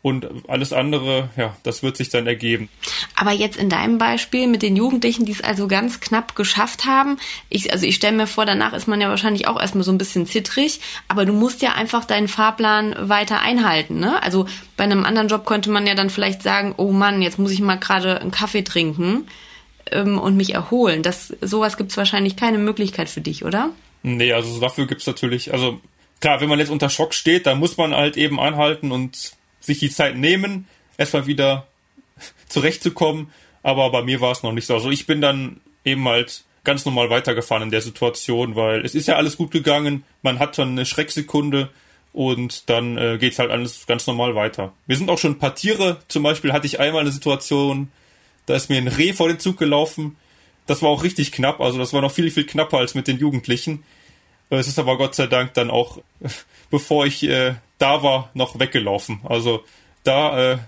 und 0.00 0.48
alles 0.48 0.72
andere, 0.72 1.30
ja, 1.36 1.56
das 1.64 1.82
wird 1.82 1.96
sich 1.96 2.08
dann 2.08 2.26
ergeben. 2.26 2.68
Aber 3.16 3.32
jetzt 3.32 3.56
in 3.56 3.68
deinem 3.68 3.98
Beispiel 3.98 4.46
mit 4.46 4.62
den 4.62 4.76
Jugendlichen, 4.76 5.24
die 5.24 5.32
es 5.32 5.42
also 5.42 5.66
ganz 5.66 5.98
knapp 5.98 6.36
geschafft 6.36 6.84
haben, 6.84 7.18
ich, 7.48 7.72
also 7.72 7.84
ich 7.84 7.96
stelle 7.96 8.16
mir 8.16 8.28
vor, 8.28 8.46
danach 8.46 8.74
ist 8.74 8.86
man 8.86 9.00
ja 9.00 9.08
wahrscheinlich 9.08 9.48
auch 9.48 9.60
erstmal 9.60 9.82
so 9.82 9.90
ein 9.90 9.98
bisschen 9.98 10.26
zittrig, 10.26 10.80
aber 11.08 11.24
du 11.24 11.32
musst 11.32 11.62
ja 11.62 11.72
einfach 11.74 12.04
deinen 12.04 12.28
Fahrplan 12.28 12.94
weiter 13.08 13.40
einhalten, 13.40 13.98
ne? 13.98 14.22
Also 14.22 14.46
bei 14.76 14.84
einem 14.84 15.04
anderen 15.04 15.28
Job 15.28 15.44
könnte 15.44 15.70
man 15.70 15.86
ja 15.86 15.96
dann 15.96 16.10
vielleicht 16.10 16.42
sagen, 16.42 16.74
oh 16.76 16.92
Mann, 16.92 17.20
jetzt 17.20 17.40
muss 17.40 17.50
ich 17.50 17.60
mal 17.60 17.76
gerade 17.76 18.20
einen 18.20 18.30
Kaffee 18.30 18.62
trinken 18.62 19.26
ähm, 19.90 20.18
und 20.18 20.36
mich 20.36 20.54
erholen. 20.54 21.02
Das, 21.02 21.34
sowas 21.40 21.76
gibt 21.76 21.90
es 21.90 21.96
wahrscheinlich 21.96 22.36
keine 22.36 22.58
Möglichkeit 22.58 23.08
für 23.08 23.20
dich, 23.20 23.44
oder? 23.44 23.70
Nee, 24.04 24.32
also 24.32 24.60
dafür 24.60 24.86
gibt 24.86 25.00
es 25.00 25.08
natürlich, 25.08 25.52
also 25.52 25.80
klar, 26.20 26.40
wenn 26.40 26.48
man 26.48 26.60
jetzt 26.60 26.70
unter 26.70 26.88
Schock 26.88 27.14
steht, 27.14 27.46
dann 27.46 27.58
muss 27.58 27.76
man 27.76 27.94
halt 27.94 28.16
eben 28.16 28.38
anhalten 28.38 28.92
und 28.92 29.32
sich 29.68 29.78
die 29.78 29.90
Zeit 29.90 30.16
nehmen, 30.16 30.66
erstmal 30.96 31.26
wieder 31.26 31.66
zurechtzukommen. 32.48 33.30
Aber 33.62 33.90
bei 33.90 34.02
mir 34.02 34.20
war 34.20 34.32
es 34.32 34.42
noch 34.42 34.52
nicht 34.52 34.66
so. 34.66 34.74
Also 34.74 34.90
ich 34.90 35.06
bin 35.06 35.20
dann 35.20 35.60
eben 35.84 36.06
halt 36.08 36.44
ganz 36.64 36.84
normal 36.84 37.10
weitergefahren 37.10 37.62
in 37.62 37.70
der 37.70 37.80
Situation, 37.80 38.56
weil 38.56 38.84
es 38.84 38.94
ist 38.94 39.08
ja 39.08 39.16
alles 39.16 39.36
gut 39.36 39.50
gegangen. 39.50 40.04
Man 40.22 40.38
hat 40.38 40.58
dann 40.58 40.70
eine 40.70 40.86
Schrecksekunde 40.86 41.70
und 42.12 42.68
dann 42.68 42.98
äh, 42.98 43.14
es 43.26 43.38
halt 43.38 43.50
alles 43.50 43.86
ganz 43.86 44.06
normal 44.06 44.34
weiter. 44.34 44.72
Wir 44.86 44.96
sind 44.96 45.10
auch 45.10 45.18
schon 45.18 45.32
ein 45.32 45.38
paar 45.38 45.54
Tiere. 45.54 45.98
Zum 46.08 46.22
Beispiel 46.22 46.52
hatte 46.52 46.66
ich 46.66 46.80
einmal 46.80 47.02
eine 47.02 47.12
Situation, 47.12 47.90
da 48.46 48.54
ist 48.54 48.70
mir 48.70 48.78
ein 48.78 48.88
Reh 48.88 49.12
vor 49.12 49.28
den 49.28 49.38
Zug 49.38 49.56
gelaufen. 49.56 50.16
Das 50.66 50.82
war 50.82 50.90
auch 50.90 51.02
richtig 51.02 51.32
knapp. 51.32 51.60
Also 51.60 51.78
das 51.78 51.92
war 51.92 52.02
noch 52.02 52.12
viel, 52.12 52.30
viel 52.30 52.44
knapper 52.44 52.78
als 52.78 52.94
mit 52.94 53.08
den 53.08 53.18
Jugendlichen. 53.18 53.82
Es 54.50 54.68
ist 54.68 54.78
aber 54.78 54.96
Gott 54.96 55.14
sei 55.14 55.26
Dank 55.26 55.54
dann 55.54 55.70
auch, 55.70 55.98
bevor 56.70 57.06
ich 57.06 57.22
äh, 57.22 57.54
da 57.78 58.02
war, 58.02 58.30
noch 58.34 58.58
weggelaufen. 58.58 59.20
Also 59.24 59.64
da, 60.04 60.52
äh, 60.52 60.58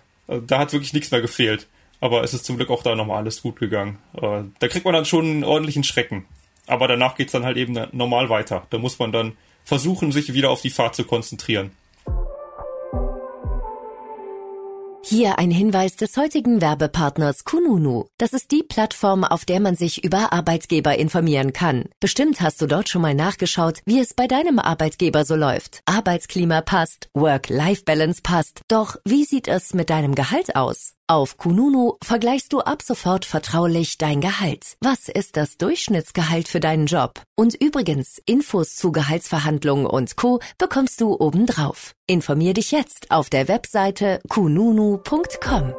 da 0.47 0.59
hat 0.59 0.73
wirklich 0.73 0.93
nichts 0.93 1.11
mehr 1.11 1.21
gefehlt. 1.21 1.67
Aber 2.01 2.23
es 2.25 2.33
ist 2.33 2.47
zum 2.47 2.57
Glück 2.57 2.71
auch 2.71 2.83
da 2.83 2.95
nochmal 2.95 3.19
alles 3.19 3.43
gut 3.43 3.57
gegangen. 3.57 3.99
Äh, 4.15 4.43
da 4.59 4.69
kriegt 4.69 4.85
man 4.85 4.95
dann 4.95 5.05
schon 5.05 5.25
einen 5.27 5.45
ordentlichen 5.45 5.85
Schrecken. 5.85 6.27
Aber 6.67 6.89
danach 6.89 7.17
geht's 7.17 7.33
dann 7.33 7.45
halt 7.45 7.57
eben 7.57 7.79
normal 7.93 8.29
weiter. 8.29 8.67
Da 8.71 8.79
muss 8.79 8.99
man 8.99 9.13
dann 9.13 9.37
versuchen, 9.65 10.13
sich 10.13 10.33
wieder 10.33 10.51
auf 10.51 10.63
die 10.63 10.71
Fahrt 10.71 10.95
zu 10.95 11.05
konzentrieren. 11.05 11.73
Hier 15.03 15.39
ein 15.39 15.51
Hinweis 15.51 15.97
des 15.97 16.17
heutigen 16.17 16.61
Werbepartners 16.61 17.45
Kununu. 17.45 18.05
Das 18.19 18.33
ist 18.33 18.53
die 18.53 18.63
Plattform, 18.63 19.25
auf 19.25 19.45
der 19.45 19.59
man 19.59 19.75
sich 19.75 20.05
über 20.05 20.33
Arbeitgeber 20.33 20.99
informieren 20.99 21.53
kann. 21.53 21.87
Bestimmt 22.01 22.41
hast 22.41 22.61
du 22.61 22.67
dort 22.67 22.89
schon 22.89 23.03
mal 23.03 23.15
nachgeschaut, 23.15 23.81
wie 23.87 23.99
es 23.99 24.15
bei 24.15 24.27
deinem 24.27 24.59
Arbeitgeber 24.59 25.25
so 25.25 25.37
läuft. 25.37 25.81
Arbeitsklima 25.87 26.61
passt, 26.61 27.09
Work-Life-Balance 27.15 28.21
passt. 28.23 28.61
Doch 28.69 28.97
wie 29.05 29.25
sieht 29.25 29.49
es 29.49 29.73
mit 29.75 29.91
deinem 29.91 30.15
Gehalt 30.15 30.55
aus? 30.55 30.95
Auf 31.11 31.39
Kununu 31.39 31.95
vergleichst 32.05 32.53
du 32.53 32.61
ab 32.61 32.83
sofort 32.83 33.25
vertraulich 33.25 33.99
dein 33.99 34.21
Gehalt. 34.21 34.77
Was 34.81 35.09
ist 35.09 35.37
das 35.37 35.57
Durchschnittsgehalt 35.59 36.47
für 36.47 36.61
deinen 36.61 36.87
Job? 36.87 37.23
Und 37.35 37.57
übrigens, 37.57 38.23
Infos 38.27 38.77
zu 38.77 38.93
Gehaltsverhandlungen 38.93 39.87
und 39.87 40.15
Co. 40.15 40.39
bekommst 40.57 41.01
du 41.01 41.17
obendrauf. 41.19 41.97
Informier 42.07 42.55
dich 42.55 42.71
jetzt 42.71 43.11
auf 43.11 43.29
der 43.29 43.49
Webseite 43.49 44.21
kununu.com. 44.29 45.75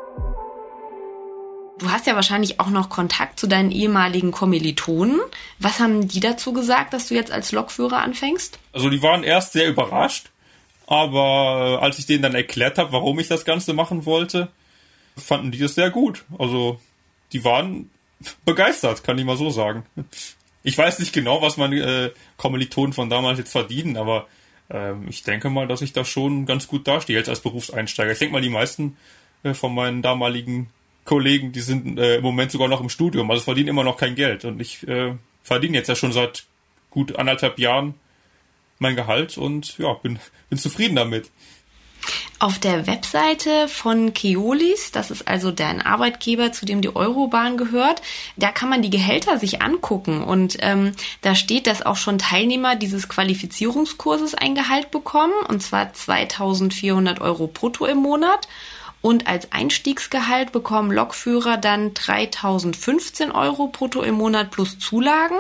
Du 1.80 1.90
hast 1.90 2.08
ja 2.08 2.16
wahrscheinlich 2.16 2.60
auch 2.60 2.70
noch 2.70 2.90
Kontakt 2.90 3.40
zu 3.40 3.48
deinen 3.48 3.72
ehemaligen 3.72 4.32
Kommilitonen. 4.32 5.22
Was 5.60 5.80
haben 5.80 6.10
die 6.10 6.20
dazu 6.20 6.52
gesagt, 6.52 6.94
dass 6.94 7.08
du 7.08 7.16
jetzt 7.16 7.32
als 7.32 7.54
Lokführer 7.54 8.00
anfängst? 8.00 8.60
Also 8.74 8.90
die 8.90 9.02
waren 9.02 9.24
erst 9.24 9.54
sehr 9.54 9.70
überrascht, 9.70 10.30
aber 10.88 11.80
als 11.82 12.00
ich 12.00 12.06
denen 12.06 12.22
dann 12.22 12.36
erklärt 12.36 12.78
habe, 12.78 12.92
warum 12.92 13.18
ich 13.20 13.30
das 13.30 13.46
Ganze 13.46 13.72
machen 13.72 14.06
wollte, 14.06 14.50
fanden 15.18 15.52
die 15.52 15.60
das 15.60 15.76
sehr 15.76 15.90
gut. 15.90 16.26
Also, 16.38 16.80
die 17.32 17.44
waren 17.44 17.90
begeistert, 18.46 19.04
kann 19.04 19.18
ich 19.18 19.26
mal 19.26 19.38
so 19.38 19.50
sagen. 19.50 19.84
Ich 20.64 20.78
weiß 20.78 21.00
nicht 21.00 21.14
genau, 21.14 21.42
was 21.42 21.58
meine 21.58 21.80
äh, 21.80 22.12
Kommilitonen 22.38 22.94
von 22.94 23.10
damals 23.10 23.40
jetzt 23.40 23.52
verdienen, 23.52 23.98
aber 23.98 24.28
äh, 24.70 24.94
ich 25.10 25.24
denke 25.24 25.50
mal, 25.50 25.68
dass 25.68 25.82
ich 25.82 25.94
da 25.94 26.06
schon 26.06 26.46
ganz 26.46 26.68
gut 26.68 26.88
dastehe 26.88 27.18
jetzt 27.18 27.30
als 27.30 27.40
Berufseinsteiger. 27.40 28.12
Ich 28.12 28.20
denke 28.20 28.34
mal, 28.34 28.42
die 28.42 28.50
meisten 28.50 28.98
äh, 29.44 29.54
von 29.54 29.74
meinen 29.74 30.02
damaligen 30.02 30.70
Kollegen, 31.04 31.52
die 31.52 31.62
sind 31.62 31.98
äh, 31.98 32.18
im 32.18 32.24
Moment 32.24 32.52
sogar 32.52 32.68
noch 32.68 32.82
im 32.82 32.90
Studium, 32.90 33.32
also 33.32 33.44
verdienen 33.44 33.70
immer 33.70 33.84
noch 33.84 33.98
kein 33.98 34.16
Geld. 34.16 34.46
Und 34.46 34.62
ich 34.62 34.88
äh, 34.88 35.16
verdiene 35.44 35.78
jetzt 35.78 35.88
ja 35.88 35.96
schon 35.96 36.12
seit 36.12 36.46
gut 36.90 37.16
anderthalb 37.16 37.58
Jahren 37.58 37.96
mein 38.78 38.96
Gehalt 38.96 39.38
und 39.38 39.78
ja, 39.78 39.94
bin, 39.94 40.20
bin 40.50 40.60
zufrieden 40.60 40.96
damit. 40.96 41.32
Auf 42.42 42.58
der 42.58 42.88
Webseite 42.88 43.68
von 43.68 44.16
Keolis, 44.16 44.92
das 44.92 45.12
ist 45.12 45.28
also 45.28 45.52
dein 45.52 45.80
Arbeitgeber, 45.80 46.52
zu 46.52 46.66
dem 46.66 46.82
die 46.82 46.96
Eurobahn 46.96 47.56
gehört, 47.56 48.02
da 48.36 48.52
kann 48.52 48.68
man 48.68 48.82
die 48.82 48.90
Gehälter 48.90 49.38
sich 49.38 49.62
angucken 49.62 50.24
und 50.24 50.58
ähm, 50.62 50.94
da 51.22 51.36
steht, 51.36 51.68
dass 51.68 51.86
auch 51.86 51.98
schon 51.98 52.18
Teilnehmer 52.18 52.76
dieses 52.76 53.08
Qualifizierungskurses 53.10 54.34
ein 54.34 54.56
Gehalt 54.56 54.90
bekommen 54.90 55.36
und 55.50 55.62
zwar 55.62 55.94
2400 55.94 57.22
Euro 57.22 57.46
brutto 57.46 57.86
im 57.86 58.00
Monat. 58.00 58.48
Und 59.04 59.26
als 59.26 59.52
Einstiegsgehalt 59.52 60.52
bekommen 60.52 60.92
Lokführer 60.92 61.58
dann 61.58 61.96
3015 61.96 63.32
Euro 63.32 63.68
brutto 63.68 64.04
im 64.04 64.14
Monat 64.14 64.52
plus 64.52 64.78
Zulagen. 64.78 65.38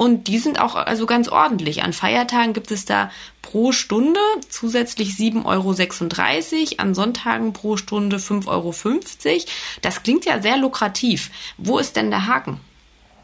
Und 0.00 0.28
die 0.28 0.38
sind 0.38 0.58
auch 0.58 0.76
also 0.76 1.04
ganz 1.04 1.28
ordentlich. 1.28 1.82
An 1.82 1.92
Feiertagen 1.92 2.54
gibt 2.54 2.70
es 2.70 2.86
da 2.86 3.10
pro 3.42 3.70
Stunde 3.70 4.18
zusätzlich 4.48 5.10
7,36 5.10 5.44
Euro, 5.44 6.74
an 6.78 6.94
Sonntagen 6.94 7.52
pro 7.52 7.76
Stunde 7.76 8.16
5,50 8.16 8.46
Euro. 8.48 9.44
Das 9.82 10.02
klingt 10.02 10.24
ja 10.24 10.40
sehr 10.40 10.56
lukrativ. 10.56 11.30
Wo 11.58 11.76
ist 11.76 11.96
denn 11.96 12.08
der 12.08 12.26
Haken? 12.26 12.60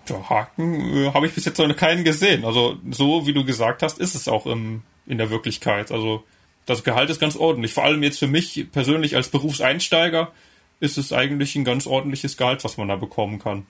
Der 0.07 0.29
Haken 0.29 0.95
äh, 0.99 1.15
habe 1.15 1.27
ich 1.27 1.35
bis 1.35 1.47
jetzt 1.47 1.59
noch 1.59 1.77
keinen 1.77 2.05
gesehen. 2.05 2.45
Also 2.45 2.77
so 2.91 3.27
wie 3.27 3.33
du 3.33 3.47
gesagt 3.47 3.83
hast, 3.83 3.99
ist 3.99 4.15
es 4.15 4.29
auch 4.29 4.45
im, 4.45 4.83
in 5.07 5.17
der 5.17 5.31
Wirklichkeit. 5.31 5.91
Also 5.91 6.25
das 6.67 6.85
Gehalt 6.85 7.09
ist 7.09 7.21
ganz 7.21 7.37
ordentlich. 7.37 7.73
Vor 7.73 7.85
allem 7.85 8.03
jetzt 8.03 8.19
für 8.19 8.29
mich 8.29 8.67
persönlich 8.71 9.17
als 9.17 9.31
Berufseinsteiger 9.31 10.31
ist 10.81 10.99
es 10.99 11.15
eigentlich 11.15 11.57
ein 11.57 11.65
ganz 11.65 11.87
ordentliches 11.87 12.37
Gehalt, 12.37 12.65
was 12.65 12.77
man 12.77 12.89
da 12.89 12.97
bekommen 12.97 13.39
kann. 13.39 13.65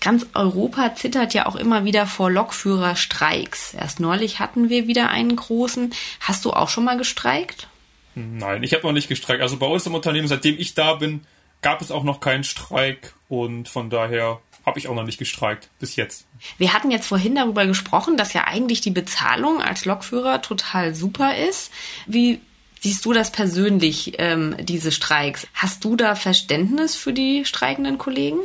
Ganz 0.00 0.26
Europa 0.34 0.94
zittert 0.94 1.34
ja 1.34 1.46
auch 1.46 1.56
immer 1.56 1.84
wieder 1.84 2.06
vor 2.06 2.30
Lokführerstreiks. 2.30 3.74
Erst 3.74 4.00
neulich 4.00 4.38
hatten 4.38 4.68
wir 4.70 4.86
wieder 4.86 5.10
einen 5.10 5.36
großen. 5.36 5.94
Hast 6.20 6.44
du 6.44 6.52
auch 6.52 6.68
schon 6.68 6.84
mal 6.84 6.96
gestreikt? 6.96 7.68
Nein, 8.14 8.62
ich 8.62 8.72
habe 8.72 8.84
noch 8.84 8.92
nicht 8.92 9.08
gestreikt. 9.08 9.42
Also 9.42 9.58
bei 9.58 9.66
uns 9.66 9.86
im 9.86 9.94
Unternehmen, 9.94 10.28
seitdem 10.28 10.58
ich 10.58 10.74
da 10.74 10.94
bin, 10.94 11.20
gab 11.62 11.82
es 11.82 11.90
auch 11.90 12.04
noch 12.04 12.20
keinen 12.20 12.44
Streik 12.44 13.14
und 13.28 13.68
von 13.68 13.90
daher 13.90 14.40
habe 14.64 14.78
ich 14.78 14.88
auch 14.88 14.94
noch 14.94 15.04
nicht 15.04 15.18
gestreikt 15.18 15.70
bis 15.78 15.96
jetzt. 15.96 16.26
Wir 16.58 16.72
hatten 16.72 16.90
jetzt 16.90 17.06
vorhin 17.06 17.34
darüber 17.34 17.66
gesprochen, 17.66 18.16
dass 18.16 18.32
ja 18.32 18.44
eigentlich 18.44 18.80
die 18.80 18.90
Bezahlung 18.90 19.62
als 19.62 19.84
Lokführer 19.84 20.42
total 20.42 20.94
super 20.94 21.36
ist. 21.36 21.72
Wie 22.06 22.40
siehst 22.80 23.04
du 23.04 23.12
das 23.12 23.32
persönlich, 23.32 24.14
ähm, 24.18 24.56
diese 24.60 24.92
Streiks? 24.92 25.46
Hast 25.54 25.84
du 25.84 25.96
da 25.96 26.14
Verständnis 26.14 26.96
für 26.96 27.12
die 27.12 27.44
streikenden 27.44 27.98
Kollegen? 27.98 28.38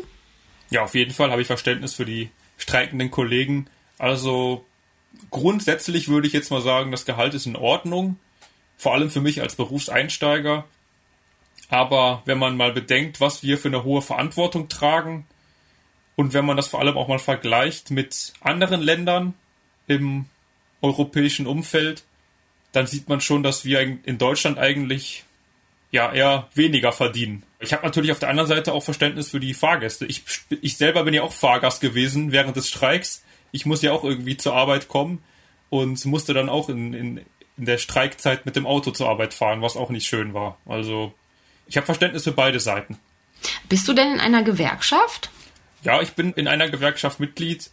Ja, 0.74 0.84
auf 0.86 0.96
jeden 0.96 1.14
Fall 1.14 1.30
habe 1.30 1.40
ich 1.40 1.46
Verständnis 1.46 1.94
für 1.94 2.04
die 2.04 2.32
streikenden 2.58 3.12
Kollegen. 3.12 3.68
Also 4.00 4.66
grundsätzlich 5.30 6.08
würde 6.08 6.26
ich 6.26 6.34
jetzt 6.34 6.50
mal 6.50 6.64
sagen, 6.64 6.90
das 6.90 7.06
Gehalt 7.06 7.36
ist 7.36 7.46
in 7.46 7.56
Ordnung. 7.56 8.18
Vor 8.76 8.96
allem 8.96 9.12
für 9.12 9.22
mich 9.22 9.40
als 9.40 9.56
Berufseinsteiger. 9.56 10.66
Aber 11.70 12.24
wenn 12.26 12.40
man 12.40 12.58
mal 12.58 12.74
bedenkt, 12.74 13.22
was 13.22 13.44
wir 13.44 13.60
für 13.60 13.68
eine 13.68 13.84
hohe 13.84 14.02
Verantwortung 14.02 14.68
tragen, 14.68 15.28
und 16.16 16.34
wenn 16.34 16.46
man 16.46 16.58
das 16.58 16.70
vor 16.70 16.80
allem 16.80 16.98
auch 16.98 17.08
mal 17.08 17.20
vergleicht 17.20 17.92
mit 17.92 18.34
anderen 18.42 18.82
Ländern 18.82 19.36
im 19.86 20.26
europäischen 20.82 21.46
Umfeld, 21.46 22.04
dann 22.72 22.88
sieht 22.88 23.10
man 23.10 23.22
schon, 23.22 23.44
dass 23.44 23.64
wir 23.64 23.80
in 23.82 24.18
Deutschland 24.18 24.58
eigentlich 24.58 25.24
ja 25.92 26.12
eher 26.12 26.50
weniger 26.56 26.92
verdienen. 26.92 27.44
Ich 27.64 27.74
habe 27.74 27.84
natürlich 27.84 28.12
auf 28.12 28.20
der 28.20 28.30
anderen 28.30 28.48
Seite 28.48 28.74
auch 28.74 28.84
Verständnis 28.84 29.30
für 29.32 29.40
die 29.40 29.54
Fahrgäste. 29.54 30.06
Ich, 30.06 30.24
ich 30.62 30.78
selber 30.78 31.04
bin 31.04 31.14
ja 31.14 31.24
auch 31.24 31.34
Fahrgast 31.34 31.82
gewesen 31.82 32.32
während 32.32 32.56
des 32.56 32.70
Streiks. 32.70 33.24
Ich 33.52 33.66
muss 33.66 33.82
ja 33.82 33.92
auch 33.92 34.04
irgendwie 34.04 34.38
zur 34.38 34.54
Arbeit 34.54 34.88
kommen 34.88 35.24
und 35.70 36.04
musste 36.06 36.34
dann 36.34 36.50
auch 36.50 36.70
in, 36.70 36.94
in, 36.94 37.18
in 37.58 37.66
der 37.66 37.78
Streikzeit 37.78 38.46
mit 38.46 38.56
dem 38.56 38.68
Auto 38.68 38.92
zur 38.92 39.10
Arbeit 39.10 39.34
fahren, 39.34 39.62
was 39.62 39.78
auch 39.78 39.90
nicht 39.90 40.08
schön 40.08 40.34
war. 40.34 40.58
Also 40.66 41.14
ich 41.68 41.78
habe 41.78 41.86
Verständnis 41.86 42.24
für 42.24 42.32
beide 42.32 42.60
Seiten. 42.60 43.00
Bist 43.70 43.88
du 43.88 43.94
denn 43.94 44.14
in 44.14 44.20
einer 44.20 44.44
Gewerkschaft? 44.44 45.30
Ja, 45.84 46.02
ich 46.02 46.14
bin 46.14 46.34
in 46.34 46.48
einer 46.48 46.70
Gewerkschaft 46.70 47.20
Mitglied. 47.20 47.72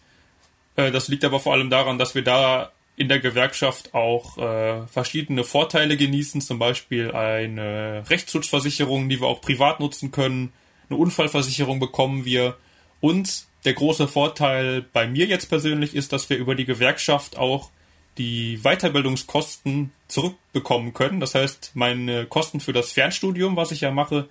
Äh, 0.77 0.91
das 0.91 1.09
liegt 1.09 1.25
aber 1.25 1.41
vor 1.41 1.53
allem 1.53 1.71
daran, 1.71 1.99
dass 1.99 2.15
wir 2.15 2.23
da 2.23 2.73
in 3.01 3.09
der 3.09 3.19
Gewerkschaft 3.19 3.95
auch 3.95 4.37
äh, 4.37 4.87
verschiedene 4.87 5.43
Vorteile 5.43 5.97
genießen, 5.97 6.43
zum 6.43 6.59
Beispiel 6.59 7.13
eine 7.13 8.05
Rechtsschutzversicherung, 8.11 9.09
die 9.09 9.23
wir 9.23 9.27
auch 9.27 9.41
privat 9.41 9.81
nutzen 9.81 10.11
können, 10.11 10.53
eine 10.91 10.99
Unfallversicherung 10.99 11.81
bekommen 11.81 12.27
wir 12.27 12.59
und 13.01 13.47
der 13.65 13.73
große 13.73 14.07
Vorteil 14.07 14.83
bei 14.83 15.07
mir 15.07 15.25
jetzt 15.25 15.47
persönlich 15.47 15.95
ist, 15.95 16.13
dass 16.13 16.29
wir 16.29 16.37
über 16.37 16.55
die 16.55 16.67
Gewerkschaft 16.67 17.39
auch 17.39 17.71
die 18.19 18.59
Weiterbildungskosten 18.65 19.93
zurückbekommen 20.07 20.93
können. 20.93 21.21
Das 21.21 21.35
heißt, 21.35 21.71
meine 21.73 22.27
Kosten 22.27 22.61
für 22.61 22.75
das 22.75 22.93
Fernstudium, 22.93 23.57
was 23.57 23.73
ich 23.73 23.81
ja 23.81 23.93
mache, 23.93 24.29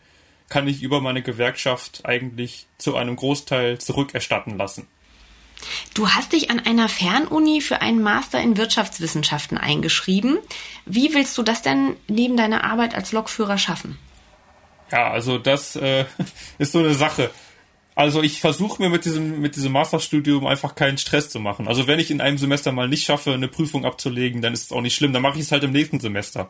kann 0.48 0.68
ich 0.68 0.84
über 0.84 1.02
meine 1.02 1.24
Gewerkschaft 1.24 2.06
eigentlich 2.06 2.68
zu 2.78 2.96
einem 2.96 3.16
Großteil 3.16 3.80
zurückerstatten 3.80 4.60
lassen. 4.60 4.88
Du 5.94 6.10
hast 6.10 6.34
dich 6.34 6.50
an 6.50 6.60
einer 6.60 6.90
Fernuni 6.90 7.62
für 7.62 7.82
einen 7.82 8.02
Master 8.02 8.42
in 8.42 8.58
Wirtschaftswissenschaften 8.58 9.58
eingeschrieben. 9.58 10.38
Wie 10.86 11.14
willst 11.14 11.38
du 11.38 11.44
das 11.44 11.62
denn 11.62 11.96
neben 12.08 12.38
deiner 12.38 12.64
Arbeit 12.64 12.96
als 12.96 13.12
Lokführer 13.12 13.58
schaffen? 13.58 13.98
Ja, 14.92 15.12
also 15.12 15.38
das 15.38 15.76
äh, 15.76 16.06
ist 16.58 16.72
so 16.72 16.80
eine 16.80 16.94
Sache. 16.94 17.32
Also 17.96 18.24
ich 18.24 18.40
versuche 18.40 18.82
mir 18.82 18.90
mit 18.90 19.04
diesem, 19.04 19.42
mit 19.42 19.58
diesem 19.58 19.74
Masterstudium 19.74 20.48
einfach 20.48 20.76
keinen 20.76 20.98
Stress 20.98 21.30
zu 21.30 21.40
machen. 21.40 21.68
Also 21.68 21.86
wenn 21.86 22.00
ich 22.00 22.12
in 22.12 22.22
einem 22.22 22.38
Semester 22.38 22.72
mal 22.72 22.88
nicht 22.88 23.04
schaffe, 23.04 23.34
eine 23.34 23.50
Prüfung 23.50 23.84
abzulegen, 23.84 24.42
dann 24.42 24.54
ist 24.54 24.68
es 24.68 24.72
auch 24.72 24.82
nicht 24.82 24.96
schlimm. 24.96 25.12
Dann 25.12 25.22
mache 25.22 25.38
ich 25.38 25.44
es 25.44 25.52
halt 25.52 25.66
im 25.66 25.74
nächsten 25.74 26.00
Semester. 26.00 26.50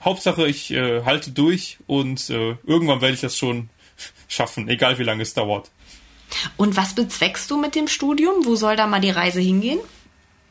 Hauptsache, 0.00 0.48
ich 0.48 0.72
äh, 0.72 1.04
halte 1.04 1.30
durch 1.30 1.78
und 1.86 2.30
äh, 2.30 2.56
irgendwann 2.66 3.00
werde 3.00 3.14
ich 3.14 3.20
das 3.20 3.36
schon 3.36 3.68
schaffen, 4.28 4.68
egal 4.68 4.98
wie 4.98 5.04
lange 5.04 5.22
es 5.22 5.34
dauert. 5.34 5.70
Und 6.56 6.76
was 6.76 6.94
bezweckst 6.94 7.50
du 7.50 7.60
mit 7.60 7.74
dem 7.74 7.88
Studium? 7.88 8.44
Wo 8.44 8.56
soll 8.56 8.76
da 8.76 8.86
mal 8.86 9.00
die 9.00 9.10
Reise 9.10 9.40
hingehen? 9.40 9.80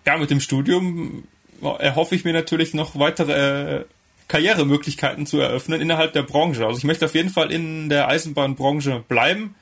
Ja, 0.06 0.18
mit 0.18 0.30
dem 0.30 0.40
Studium 0.40 1.24
erhoffe 1.62 2.16
ich 2.16 2.24
mir 2.24 2.34
natürlich 2.34 2.74
noch 2.74 2.98
weitere 2.98 3.80
äh, 3.80 3.86
Karrieremöglichkeiten 4.28 5.26
zu 5.26 5.40
eröffnen 5.40 5.82
innerhalb 5.82 6.13
der 6.13 6.24
Branche. 6.24 6.66
Also 6.66 6.78
ich 6.78 6.84
möchte 6.84 7.06
auf 7.06 7.16
jeden 7.16 7.30
Fall 7.30 7.52
in 7.52 7.90
der 7.90 8.08
Eisenbahnbranche 8.08 9.04
bleiben, 9.08 9.56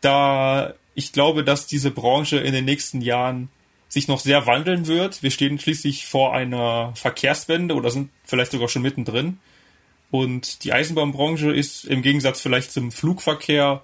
da 0.00 0.74
ich 0.94 1.12
glaube, 1.12 1.44
dass 1.44 1.66
diese 1.66 1.90
Branche 1.90 2.38
in 2.38 2.54
den 2.54 2.64
nächsten 2.64 3.02
Jahren 3.02 3.50
sich 3.88 4.08
noch 4.08 4.20
sehr 4.20 4.46
wandeln 4.46 4.86
wird. 4.86 5.22
Wir 5.22 5.30
stehen 5.30 5.58
schließlich 5.58 6.06
vor 6.06 6.34
einer 6.34 6.92
Verkehrswende 6.96 7.74
oder 7.74 7.90
sind 7.90 8.10
vielleicht 8.24 8.52
sogar 8.52 8.68
schon 8.68 8.82
mittendrin. 8.82 9.38
Und 10.10 10.64
die 10.64 10.72
Eisenbahnbranche 10.72 11.50
ist 11.50 11.84
im 11.84 12.02
Gegensatz 12.02 12.40
vielleicht 12.40 12.72
zum 12.72 12.92
Flugverkehr 12.92 13.82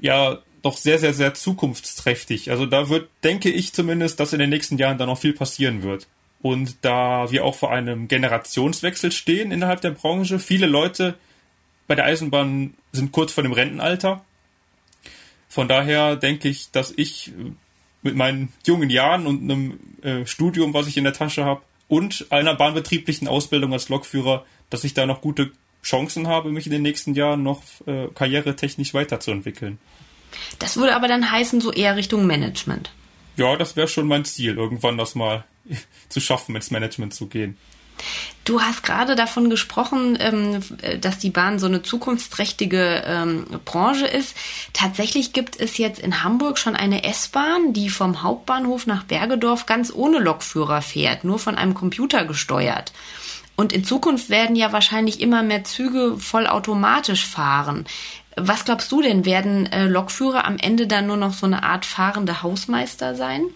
ja 0.00 0.38
doch 0.62 0.76
sehr, 0.76 0.98
sehr, 0.98 1.14
sehr 1.14 1.34
zukunftsträchtig. 1.34 2.50
Also 2.50 2.66
da 2.66 2.88
wird, 2.88 3.08
denke 3.24 3.50
ich 3.50 3.72
zumindest, 3.72 4.20
dass 4.20 4.32
in 4.32 4.38
den 4.38 4.50
nächsten 4.50 4.78
Jahren 4.78 4.98
da 4.98 5.06
noch 5.06 5.18
viel 5.18 5.32
passieren 5.32 5.82
wird. 5.82 6.06
Und 6.42 6.76
da 6.82 7.30
wir 7.30 7.44
auch 7.44 7.54
vor 7.54 7.72
einem 7.72 8.08
Generationswechsel 8.08 9.12
stehen 9.12 9.52
innerhalb 9.52 9.80
der 9.80 9.90
Branche, 9.90 10.38
viele 10.38 10.66
Leute 10.66 11.14
bei 11.86 11.94
der 11.94 12.04
Eisenbahn 12.04 12.74
sind 12.92 13.12
kurz 13.12 13.32
vor 13.32 13.42
dem 13.42 13.52
Rentenalter. 13.52 14.24
Von 15.48 15.68
daher 15.68 16.16
denke 16.16 16.48
ich, 16.48 16.70
dass 16.70 16.92
ich 16.96 17.32
mit 18.02 18.16
meinen 18.16 18.52
jungen 18.66 18.90
Jahren 18.90 19.26
und 19.26 19.42
einem 19.42 19.78
äh, 20.02 20.26
Studium, 20.26 20.74
was 20.74 20.86
ich 20.86 20.96
in 20.96 21.04
der 21.04 21.12
Tasche 21.12 21.44
habe, 21.44 21.62
und 21.88 22.26
einer 22.30 22.54
bahnbetrieblichen 22.54 23.28
Ausbildung 23.28 23.72
als 23.72 23.88
Lokführer, 23.88 24.44
dass 24.70 24.84
ich 24.84 24.94
da 24.94 25.06
noch 25.06 25.20
gute 25.20 25.52
Chancen 25.82 26.26
habe, 26.26 26.50
mich 26.50 26.66
in 26.66 26.72
den 26.72 26.82
nächsten 26.82 27.14
Jahren 27.14 27.42
noch 27.42 27.62
äh, 27.86 28.08
karrieretechnisch 28.14 28.92
weiterzuentwickeln. 28.92 29.78
Das 30.58 30.76
würde 30.76 30.94
aber 30.94 31.08
dann 31.08 31.30
heißen, 31.30 31.60
so 31.60 31.72
eher 31.72 31.96
Richtung 31.96 32.26
Management. 32.26 32.90
Ja, 33.36 33.56
das 33.56 33.76
wäre 33.76 33.88
schon 33.88 34.06
mein 34.06 34.24
Ziel, 34.24 34.56
irgendwann 34.56 34.96
das 34.96 35.14
mal 35.14 35.44
zu 36.08 36.20
schaffen, 36.20 36.56
ins 36.56 36.70
Management 36.70 37.14
zu 37.14 37.26
gehen. 37.26 37.56
Du 38.44 38.60
hast 38.60 38.82
gerade 38.82 39.16
davon 39.16 39.50
gesprochen, 39.50 40.16
ähm, 40.20 40.62
dass 41.00 41.18
die 41.18 41.30
Bahn 41.30 41.58
so 41.58 41.66
eine 41.66 41.82
zukunftsträchtige 41.82 43.02
ähm, 43.06 43.46
Branche 43.64 44.06
ist. 44.06 44.36
Tatsächlich 44.72 45.32
gibt 45.32 45.58
es 45.58 45.78
jetzt 45.78 45.98
in 45.98 46.22
Hamburg 46.22 46.58
schon 46.58 46.76
eine 46.76 47.04
S-Bahn, 47.04 47.72
die 47.72 47.88
vom 47.88 48.22
Hauptbahnhof 48.22 48.86
nach 48.86 49.04
Bergedorf 49.04 49.66
ganz 49.66 49.92
ohne 49.92 50.18
Lokführer 50.18 50.82
fährt, 50.82 51.24
nur 51.24 51.38
von 51.38 51.56
einem 51.56 51.74
Computer 51.74 52.24
gesteuert. 52.24 52.92
Und 53.56 53.72
in 53.72 53.84
Zukunft 53.84 54.28
werden 54.28 54.54
ja 54.54 54.72
wahrscheinlich 54.72 55.20
immer 55.20 55.42
mehr 55.42 55.64
Züge 55.64 56.16
vollautomatisch 56.18 57.26
fahren. 57.26 57.86
Was 58.36 58.66
glaubst 58.66 58.92
du 58.92 59.00
denn, 59.00 59.24
werden 59.24 59.66
äh, 59.72 59.86
Lokführer 59.86 60.44
am 60.44 60.58
Ende 60.58 60.86
dann 60.86 61.06
nur 61.06 61.16
noch 61.16 61.32
so 61.32 61.46
eine 61.46 61.62
Art 61.62 61.86
fahrende 61.86 62.42
Hausmeister 62.42 63.14
sein? 63.14 63.46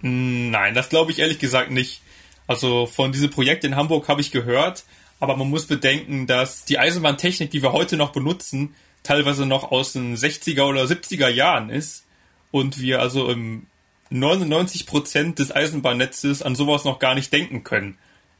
Nein, 0.00 0.74
das 0.74 0.88
glaube 0.88 1.10
ich 1.10 1.18
ehrlich 1.18 1.40
gesagt 1.40 1.72
nicht. 1.72 2.02
Also 2.46 2.86
von 2.86 3.12
diesem 3.12 3.30
Projekt 3.30 3.64
in 3.64 3.76
Hamburg 3.76 4.08
habe 4.08 4.20
ich 4.20 4.30
gehört, 4.30 4.84
aber 5.18 5.36
man 5.36 5.50
muss 5.50 5.66
bedenken, 5.66 6.26
dass 6.26 6.64
die 6.64 6.78
Eisenbahntechnik, 6.78 7.50
die 7.50 7.62
wir 7.62 7.72
heute 7.72 7.96
noch 7.96 8.12
benutzen, 8.12 8.74
teilweise 9.02 9.46
noch 9.46 9.70
aus 9.72 9.92
den 9.92 10.16
60er 10.16 10.62
oder 10.62 10.84
70er 10.84 11.28
Jahren 11.28 11.70
ist 11.70 12.04
und 12.50 12.80
wir 12.80 13.00
also 13.00 13.28
im 13.28 13.66
99 14.10 14.86
Prozent 14.86 15.38
des 15.38 15.54
Eisenbahnnetzes 15.54 16.42
an 16.42 16.54
sowas 16.54 16.84
noch 16.84 16.98
gar 16.98 17.14
nicht 17.14 17.32
denken 17.32 17.64
können, 17.64 17.96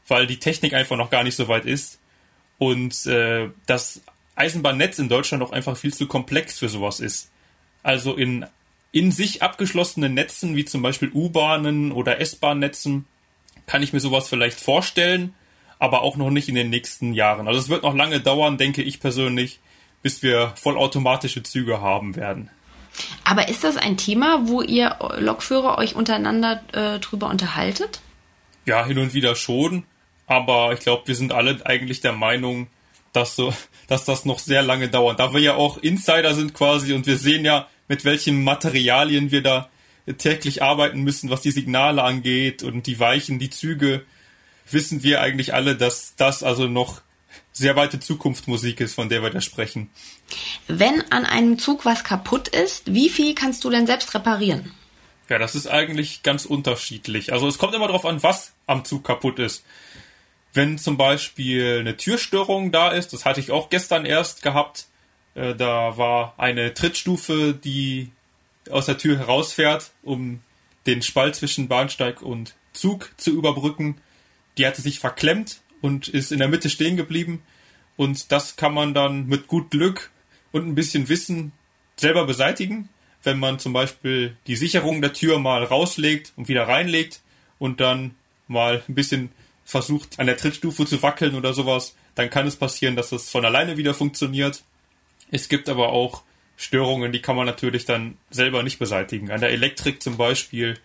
weil 0.07 0.27
die 0.27 0.39
Technik 0.39 0.73
einfach 0.73 0.97
noch 0.97 1.09
gar 1.09 1.23
nicht 1.23 1.35
so 1.35 1.47
weit 1.47 1.65
ist 1.65 1.99
und 2.57 3.05
äh, 3.05 3.49
das 3.65 4.01
Eisenbahnnetz 4.35 4.99
in 4.99 5.09
Deutschland 5.09 5.43
auch 5.43 5.51
einfach 5.51 5.77
viel 5.77 5.93
zu 5.93 6.07
komplex 6.07 6.59
für 6.59 6.69
sowas 6.69 6.99
ist. 6.99 7.29
Also 7.83 8.15
in 8.15 8.45
in 8.93 9.11
sich 9.11 9.41
abgeschlossenen 9.41 10.13
Netzen 10.13 10.55
wie 10.55 10.65
zum 10.65 10.83
Beispiel 10.83 11.09
U-Bahnen 11.13 11.91
oder 11.91 12.21
S-Bahn-Netzen 12.21 13.05
kann 13.65 13.81
ich 13.81 13.91
mir 13.91 13.99
sowas 13.99 14.29
vielleicht 14.29 14.59
vorstellen, 14.59 15.33
aber 15.79 16.03
auch 16.03 16.15
noch 16.15 16.29
nicht 16.29 16.47
in 16.47 16.55
den 16.55 16.69
nächsten 16.69 17.13
Jahren. 17.13 17.47
Also 17.47 17.59
es 17.59 17.69
wird 17.69 17.81
noch 17.81 17.95
lange 17.95 18.19
dauern, 18.19 18.59
denke 18.59 18.83
ich 18.83 18.99
persönlich, 18.99 19.59
bis 20.03 20.21
wir 20.21 20.53
vollautomatische 20.55 21.41
Züge 21.41 21.81
haben 21.81 22.15
werden. 22.15 22.51
Aber 23.23 23.49
ist 23.49 23.63
das 23.63 23.77
ein 23.77 23.97
Thema, 23.97 24.47
wo 24.47 24.61
ihr 24.61 24.95
Lokführer 25.17 25.79
euch 25.79 25.95
untereinander 25.95 26.61
äh, 26.73 26.99
drüber 26.99 27.29
unterhaltet? 27.29 28.01
Ja, 28.65 28.85
hin 28.85 28.99
und 28.99 29.15
wieder 29.15 29.35
schon. 29.35 29.85
Aber 30.27 30.73
ich 30.73 30.79
glaube, 30.79 31.07
wir 31.07 31.15
sind 31.15 31.31
alle 31.31 31.65
eigentlich 31.65 32.01
der 32.01 32.13
Meinung, 32.13 32.67
dass, 33.11 33.35
so, 33.35 33.53
dass 33.87 34.05
das 34.05 34.25
noch 34.25 34.39
sehr 34.39 34.61
lange 34.61 34.89
dauert. 34.89 35.19
Da 35.19 35.33
wir 35.33 35.41
ja 35.41 35.55
auch 35.55 35.77
Insider 35.77 36.33
sind 36.33 36.53
quasi 36.53 36.93
und 36.93 37.05
wir 37.05 37.17
sehen 37.17 37.45
ja, 37.45 37.67
mit 37.87 38.05
welchen 38.05 38.43
Materialien 38.43 39.31
wir 39.31 39.43
da 39.43 39.69
täglich 40.17 40.61
arbeiten 40.61 41.01
müssen, 41.01 41.29
was 41.29 41.41
die 41.41 41.51
Signale 41.51 42.03
angeht 42.03 42.63
und 42.63 42.87
die 42.87 42.99
Weichen, 42.99 43.39
die 43.39 43.49
Züge, 43.49 44.05
wissen 44.69 45.03
wir 45.03 45.21
eigentlich 45.21 45.53
alle, 45.53 45.75
dass 45.75 46.15
das 46.15 46.43
also 46.43 46.67
noch 46.67 47.01
sehr 47.51 47.75
weite 47.75 47.99
Zukunftsmusik 47.99 48.79
ist, 48.79 48.95
von 48.95 49.09
der 49.09 49.21
wir 49.21 49.29
da 49.29 49.41
sprechen. 49.41 49.89
Wenn 50.67 51.01
an 51.11 51.25
einem 51.25 51.59
Zug 51.59 51.85
was 51.85 52.03
kaputt 52.03 52.47
ist, 52.47 52.93
wie 52.93 53.09
viel 53.09 53.35
kannst 53.35 53.63
du 53.63 53.69
denn 53.69 53.87
selbst 53.87 54.13
reparieren? 54.13 54.71
Ja, 55.29 55.39
das 55.39 55.55
ist 55.55 55.67
eigentlich 55.67 56.23
ganz 56.23 56.45
unterschiedlich. 56.45 57.31
Also 57.31 57.47
es 57.47 57.57
kommt 57.57 57.73
immer 57.73 57.87
darauf 57.87 58.05
an, 58.05 58.21
was 58.23 58.53
am 58.67 58.83
Zug 58.83 59.03
kaputt 59.03 59.39
ist. 59.39 59.63
Wenn 60.53 60.77
zum 60.77 60.97
Beispiel 60.97 61.79
eine 61.79 61.97
Türstörung 61.97 62.71
da 62.71 62.89
ist, 62.91 63.11
das 63.13 63.25
hatte 63.25 63.39
ich 63.39 63.51
auch 63.51 63.69
gestern 63.69 64.05
erst 64.05 64.43
gehabt, 64.43 64.87
äh, 65.35 65.55
da 65.55 65.97
war 65.97 66.35
eine 66.37 66.73
Trittstufe, 66.73 67.53
die 67.53 68.11
aus 68.69 68.85
der 68.85 68.97
Tür 68.97 69.17
herausfährt, 69.17 69.91
um 70.03 70.41
den 70.85 71.01
Spalt 71.01 71.35
zwischen 71.35 71.67
Bahnsteig 71.67 72.21
und 72.21 72.55
Zug 72.73 73.11
zu 73.17 73.31
überbrücken. 73.31 73.97
Die 74.57 74.65
hatte 74.65 74.81
sich 74.81 74.99
verklemmt 74.99 75.61
und 75.81 76.07
ist 76.07 76.31
in 76.31 76.39
der 76.39 76.47
Mitte 76.47 76.69
stehen 76.69 76.97
geblieben. 76.97 77.41
Und 77.95 78.31
das 78.31 78.55
kann 78.55 78.73
man 78.73 78.93
dann 78.93 79.27
mit 79.27 79.47
gut 79.47 79.71
Glück 79.71 80.11
und 80.51 80.67
ein 80.67 80.75
bisschen 80.75 81.09
Wissen 81.09 81.51
selber 81.95 82.25
beseitigen, 82.25 82.89
wenn 83.23 83.39
man 83.39 83.59
zum 83.59 83.73
Beispiel 83.73 84.37
die 84.47 84.55
Sicherung 84.55 85.01
der 85.01 85.13
Tür 85.13 85.39
mal 85.39 85.63
rauslegt 85.63 86.33
und 86.35 86.47
wieder 86.47 86.67
reinlegt 86.67 87.21
und 87.59 87.79
dann 87.79 88.15
mal 88.47 88.83
ein 88.87 88.95
bisschen 88.95 89.31
versucht 89.65 90.19
an 90.19 90.27
der 90.27 90.37
Trittstufe 90.37 90.85
zu 90.85 91.01
wackeln 91.01 91.35
oder 91.35 91.53
sowas, 91.53 91.95
dann 92.15 92.29
kann 92.29 92.47
es 92.47 92.55
passieren, 92.55 92.95
dass 92.95 93.11
es 93.11 93.29
von 93.29 93.45
alleine 93.45 93.77
wieder 93.77 93.93
funktioniert. 93.93 94.63
Es 95.31 95.49
gibt 95.49 95.69
aber 95.69 95.89
auch 95.89 96.23
Störungen, 96.57 97.11
die 97.11 97.21
kann 97.21 97.35
man 97.35 97.45
natürlich 97.45 97.85
dann 97.85 98.17
selber 98.29 98.63
nicht 98.63 98.79
beseitigen. 98.79 99.31
An 99.31 99.41
der 99.41 99.49
Elektrik 99.49 100.01
zum 100.01 100.17
Beispiel 100.17 100.79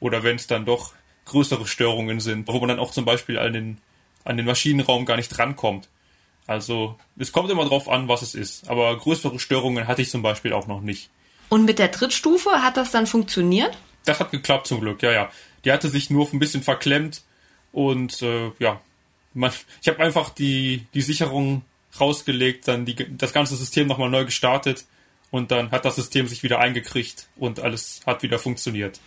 oder 0.00 0.22
wenn 0.22 0.36
es 0.36 0.46
dann 0.46 0.64
doch 0.64 0.92
größere 1.26 1.66
Störungen 1.66 2.20
sind, 2.20 2.48
wo 2.48 2.58
man 2.58 2.68
dann 2.68 2.78
auch 2.78 2.92
zum 2.92 3.04
Beispiel 3.04 3.38
an 3.38 3.52
den, 3.52 3.78
an 4.24 4.36
den 4.36 4.46
Maschinenraum 4.46 5.04
gar 5.04 5.16
nicht 5.16 5.38
rankommt. 5.38 5.88
Also 6.46 6.96
es 7.18 7.32
kommt 7.32 7.50
immer 7.50 7.64
drauf 7.64 7.88
an, 7.88 8.08
was 8.08 8.22
es 8.22 8.34
ist. 8.34 8.68
Aber 8.68 8.96
größere 8.96 9.38
Störungen 9.40 9.88
hatte 9.88 10.02
ich 10.02 10.10
zum 10.10 10.22
Beispiel 10.22 10.52
auch 10.52 10.66
noch 10.66 10.80
nicht. 10.80 11.10
Und 11.48 11.64
mit 11.64 11.78
der 11.78 11.90
Trittstufe 11.90 12.62
hat 12.62 12.76
das 12.76 12.92
dann 12.92 13.06
funktioniert? 13.06 13.76
Das 14.04 14.20
hat 14.20 14.30
geklappt 14.30 14.68
zum 14.68 14.80
Glück, 14.80 15.02
ja, 15.02 15.12
ja. 15.12 15.30
Die 15.64 15.72
hatte 15.72 15.88
sich 15.88 16.10
nur 16.10 16.32
ein 16.32 16.38
bisschen 16.38 16.62
verklemmt 16.62 17.22
und 17.76 18.22
äh, 18.22 18.52
ja, 18.58 18.80
man, 19.34 19.52
ich 19.82 19.88
habe 19.88 20.02
einfach 20.02 20.30
die, 20.30 20.86
die 20.94 21.02
Sicherung 21.02 21.62
rausgelegt, 22.00 22.66
dann 22.66 22.86
die, 22.86 22.96
das 23.18 23.34
ganze 23.34 23.54
System 23.54 23.86
nochmal 23.86 24.08
neu 24.08 24.24
gestartet 24.24 24.86
und 25.30 25.50
dann 25.50 25.70
hat 25.72 25.84
das 25.84 25.96
System 25.96 26.26
sich 26.26 26.42
wieder 26.42 26.58
eingekriegt 26.58 27.28
und 27.36 27.60
alles 27.60 28.00
hat 28.06 28.22
wieder 28.22 28.38
funktioniert. 28.38 28.98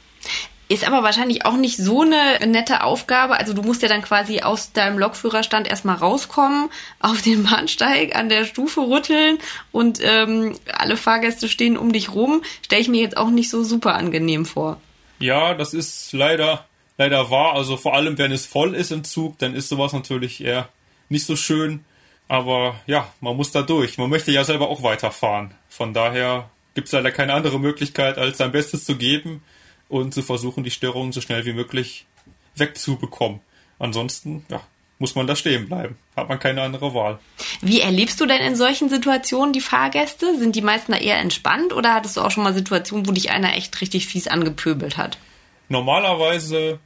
Ist 0.67 0.85
aber 0.85 1.01
wahrscheinlich 1.01 1.47
auch 1.47 1.57
nicht 1.57 1.77
so 1.77 2.03
eine 2.03 2.45
nette 2.45 2.83
Aufgabe. 2.83 3.39
Also 3.39 3.53
du 3.53 3.63
musst 3.63 3.81
ja 3.81 3.87
dann 3.87 4.03
quasi 4.03 4.41
aus 4.41 4.71
deinem 4.71 4.99
Lokführerstand 4.99 5.67
erstmal 5.67 5.95
rauskommen, 5.95 6.69
auf 6.99 7.23
den 7.23 7.45
Bahnsteig 7.45 8.15
an 8.15 8.29
der 8.29 8.45
Stufe 8.45 8.81
rütteln 8.81 9.39
und 9.71 9.99
ähm, 10.03 10.59
alle 10.71 10.95
Fahrgäste 10.95 11.49
stehen 11.49 11.75
um 11.75 11.91
dich 11.91 12.13
rum. 12.13 12.43
Stelle 12.61 12.83
ich 12.83 12.87
mir 12.87 13.01
jetzt 13.01 13.17
auch 13.17 13.31
nicht 13.31 13.49
so 13.49 13.63
super 13.63 13.95
angenehm 13.95 14.45
vor. 14.45 14.79
Ja, 15.17 15.55
das 15.55 15.73
ist 15.73 16.13
leider, 16.13 16.68
leider 16.99 17.31
wahr. 17.31 17.53
Also 17.53 17.77
vor 17.77 17.95
allem, 17.95 18.19
wenn 18.19 18.31
es 18.31 18.45
voll 18.45 18.75
ist 18.75 18.91
im 18.91 19.03
Zug, 19.03 19.39
dann 19.39 19.55
ist 19.55 19.69
sowas 19.69 19.93
natürlich 19.93 20.43
eher 20.43 20.69
nicht 21.07 21.25
so 21.25 21.35
schön. 21.35 21.83
Aber 22.27 22.79
ja, 22.85 23.11
man 23.21 23.35
muss 23.35 23.51
da 23.51 23.63
durch. 23.63 23.97
Man 23.97 24.11
möchte 24.11 24.31
ja 24.31 24.43
selber 24.43 24.69
auch 24.69 24.83
weiterfahren. 24.83 25.55
Von 25.67 25.95
daher 25.95 26.51
gibt 26.75 26.87
es 26.87 26.91
leider 26.91 27.11
keine 27.11 27.33
andere 27.33 27.59
Möglichkeit, 27.59 28.19
als 28.19 28.37
sein 28.37 28.51
Bestes 28.51 28.85
zu 28.85 28.97
geben 28.97 29.41
und 29.87 30.13
zu 30.13 30.21
versuchen, 30.21 30.63
die 30.63 30.69
Störungen 30.69 31.11
so 31.11 31.21
schnell 31.21 31.45
wie 31.45 31.53
möglich 31.53 32.05
wegzubekommen. 32.55 33.39
Ansonsten, 33.79 34.45
ja, 34.49 34.61
muss 34.99 35.15
man 35.15 35.25
da 35.25 35.35
stehen 35.35 35.67
bleiben. 35.67 35.97
Hat 36.15 36.27
man 36.27 36.37
keine 36.37 36.61
andere 36.61 36.93
Wahl. 36.93 37.19
Wie 37.61 37.79
erlebst 37.79 38.19
du 38.19 38.25
denn 38.25 38.41
in 38.41 38.57
solchen 38.57 38.89
Situationen 38.89 39.53
die 39.53 39.61
Fahrgäste? 39.61 40.37
Sind 40.37 40.55
die 40.55 40.61
meisten 40.61 40.91
da 40.91 40.97
eher 40.97 41.17
entspannt 41.17 41.71
oder 41.71 41.93
hattest 41.93 42.17
du 42.17 42.21
auch 42.21 42.29
schon 42.29 42.43
mal 42.43 42.53
Situationen, 42.53 43.07
wo 43.07 43.13
dich 43.13 43.31
einer 43.31 43.55
echt 43.55 43.79
richtig 43.79 44.05
fies 44.05 44.27
angepöbelt 44.27 44.97
hat? 44.97 45.17
Normalerweise 45.69 46.79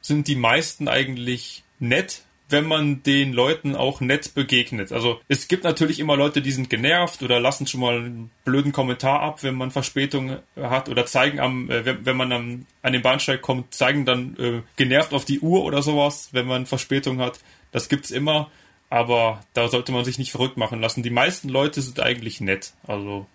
sind 0.00 0.28
die 0.28 0.36
meisten 0.36 0.88
eigentlich 0.88 1.62
nett, 1.78 2.22
wenn 2.50 2.66
man 2.66 3.02
den 3.02 3.32
Leuten 3.32 3.76
auch 3.76 4.00
nett 4.00 4.34
begegnet. 4.34 4.92
Also 4.92 5.20
es 5.28 5.48
gibt 5.48 5.64
natürlich 5.64 6.00
immer 6.00 6.16
Leute, 6.16 6.42
die 6.42 6.50
sind 6.50 6.68
genervt 6.68 7.22
oder 7.22 7.40
lassen 7.40 7.66
schon 7.66 7.80
mal 7.80 7.96
einen 7.96 8.30
blöden 8.44 8.72
Kommentar 8.72 9.20
ab, 9.20 9.42
wenn 9.42 9.54
man 9.54 9.70
Verspätung 9.70 10.38
hat 10.56 10.88
oder 10.88 11.06
zeigen 11.06 11.38
am, 11.38 11.70
äh, 11.70 11.84
wenn, 11.84 12.04
wenn, 12.04 12.16
man 12.16 12.32
am, 12.32 12.66
an 12.82 12.92
den 12.92 13.02
Bahnsteig 13.02 13.40
kommt, 13.40 13.72
zeigen 13.74 14.04
dann 14.04 14.36
äh, 14.38 14.62
genervt 14.76 15.12
auf 15.12 15.24
die 15.24 15.40
Uhr 15.40 15.64
oder 15.64 15.82
sowas, 15.82 16.30
wenn 16.32 16.46
man 16.46 16.66
Verspätung 16.66 17.20
hat. 17.20 17.40
Das 17.72 17.88
gibt's 17.88 18.10
immer, 18.10 18.50
aber 18.88 19.44
da 19.54 19.68
sollte 19.68 19.92
man 19.92 20.04
sich 20.04 20.18
nicht 20.18 20.32
verrückt 20.32 20.56
machen 20.56 20.80
lassen. 20.80 21.02
Die 21.02 21.10
meisten 21.10 21.48
Leute 21.48 21.80
sind 21.80 22.00
eigentlich 22.00 22.40
nett. 22.40 22.72
Also 22.86 23.26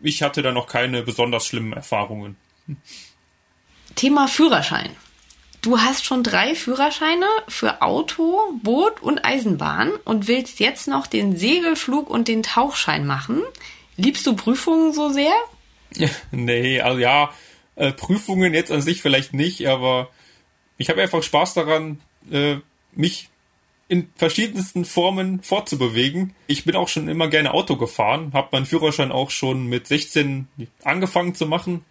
ich 0.00 0.22
hatte 0.22 0.42
da 0.42 0.52
noch 0.52 0.68
keine 0.68 1.02
besonders 1.02 1.46
schlimmen 1.46 1.72
Erfahrungen. 1.72 2.36
Thema 3.94 4.28
Führerschein. 4.28 4.90
Du 5.62 5.78
hast 5.80 6.04
schon 6.04 6.22
drei 6.22 6.54
Führerscheine 6.54 7.26
für 7.48 7.82
Auto, 7.82 8.40
Boot 8.62 9.02
und 9.02 9.24
Eisenbahn 9.24 9.90
und 10.04 10.28
willst 10.28 10.60
jetzt 10.60 10.88
noch 10.88 11.06
den 11.06 11.36
Segelflug 11.36 12.08
und 12.08 12.28
den 12.28 12.42
Tauchschein 12.42 13.06
machen. 13.06 13.42
Liebst 13.96 14.26
du 14.26 14.36
Prüfungen 14.36 14.92
so 14.92 15.08
sehr? 15.08 15.32
nee, 16.30 16.80
also 16.80 16.98
ja, 16.98 17.30
äh, 17.74 17.92
Prüfungen 17.92 18.54
jetzt 18.54 18.70
an 18.70 18.82
sich 18.82 19.02
vielleicht 19.02 19.34
nicht, 19.34 19.66
aber 19.66 20.10
ich 20.78 20.90
habe 20.90 21.02
einfach 21.02 21.22
Spaß 21.22 21.54
daran, 21.54 22.00
äh, 22.30 22.56
mich 22.92 23.28
in 23.88 24.08
verschiedensten 24.16 24.84
Formen 24.84 25.42
fortzubewegen. 25.42 26.34
Ich 26.48 26.64
bin 26.64 26.74
auch 26.74 26.88
schon 26.88 27.08
immer 27.08 27.28
gerne 27.28 27.54
Auto 27.54 27.76
gefahren, 27.76 28.32
habe 28.32 28.48
meinen 28.52 28.66
Führerschein 28.66 29.12
auch 29.12 29.30
schon 29.30 29.66
mit 29.66 29.86
16 29.86 30.48
angefangen 30.82 31.34
zu 31.34 31.46
machen 31.46 31.84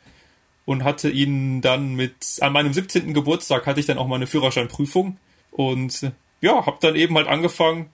und 0.65 0.83
hatte 0.83 1.09
ihn 1.09 1.61
dann 1.61 1.95
mit, 1.95 2.37
an 2.41 2.53
meinem 2.53 2.73
17. 2.73 3.13
Geburtstag 3.13 3.65
hatte 3.67 3.79
ich 3.79 3.85
dann 3.85 3.97
auch 3.97 4.07
meine 4.07 4.27
Führerscheinprüfung 4.27 5.17
und 5.51 6.11
ja, 6.41 6.65
habe 6.65 6.77
dann 6.81 6.95
eben 6.95 7.15
halt 7.15 7.27
angefangen, 7.27 7.89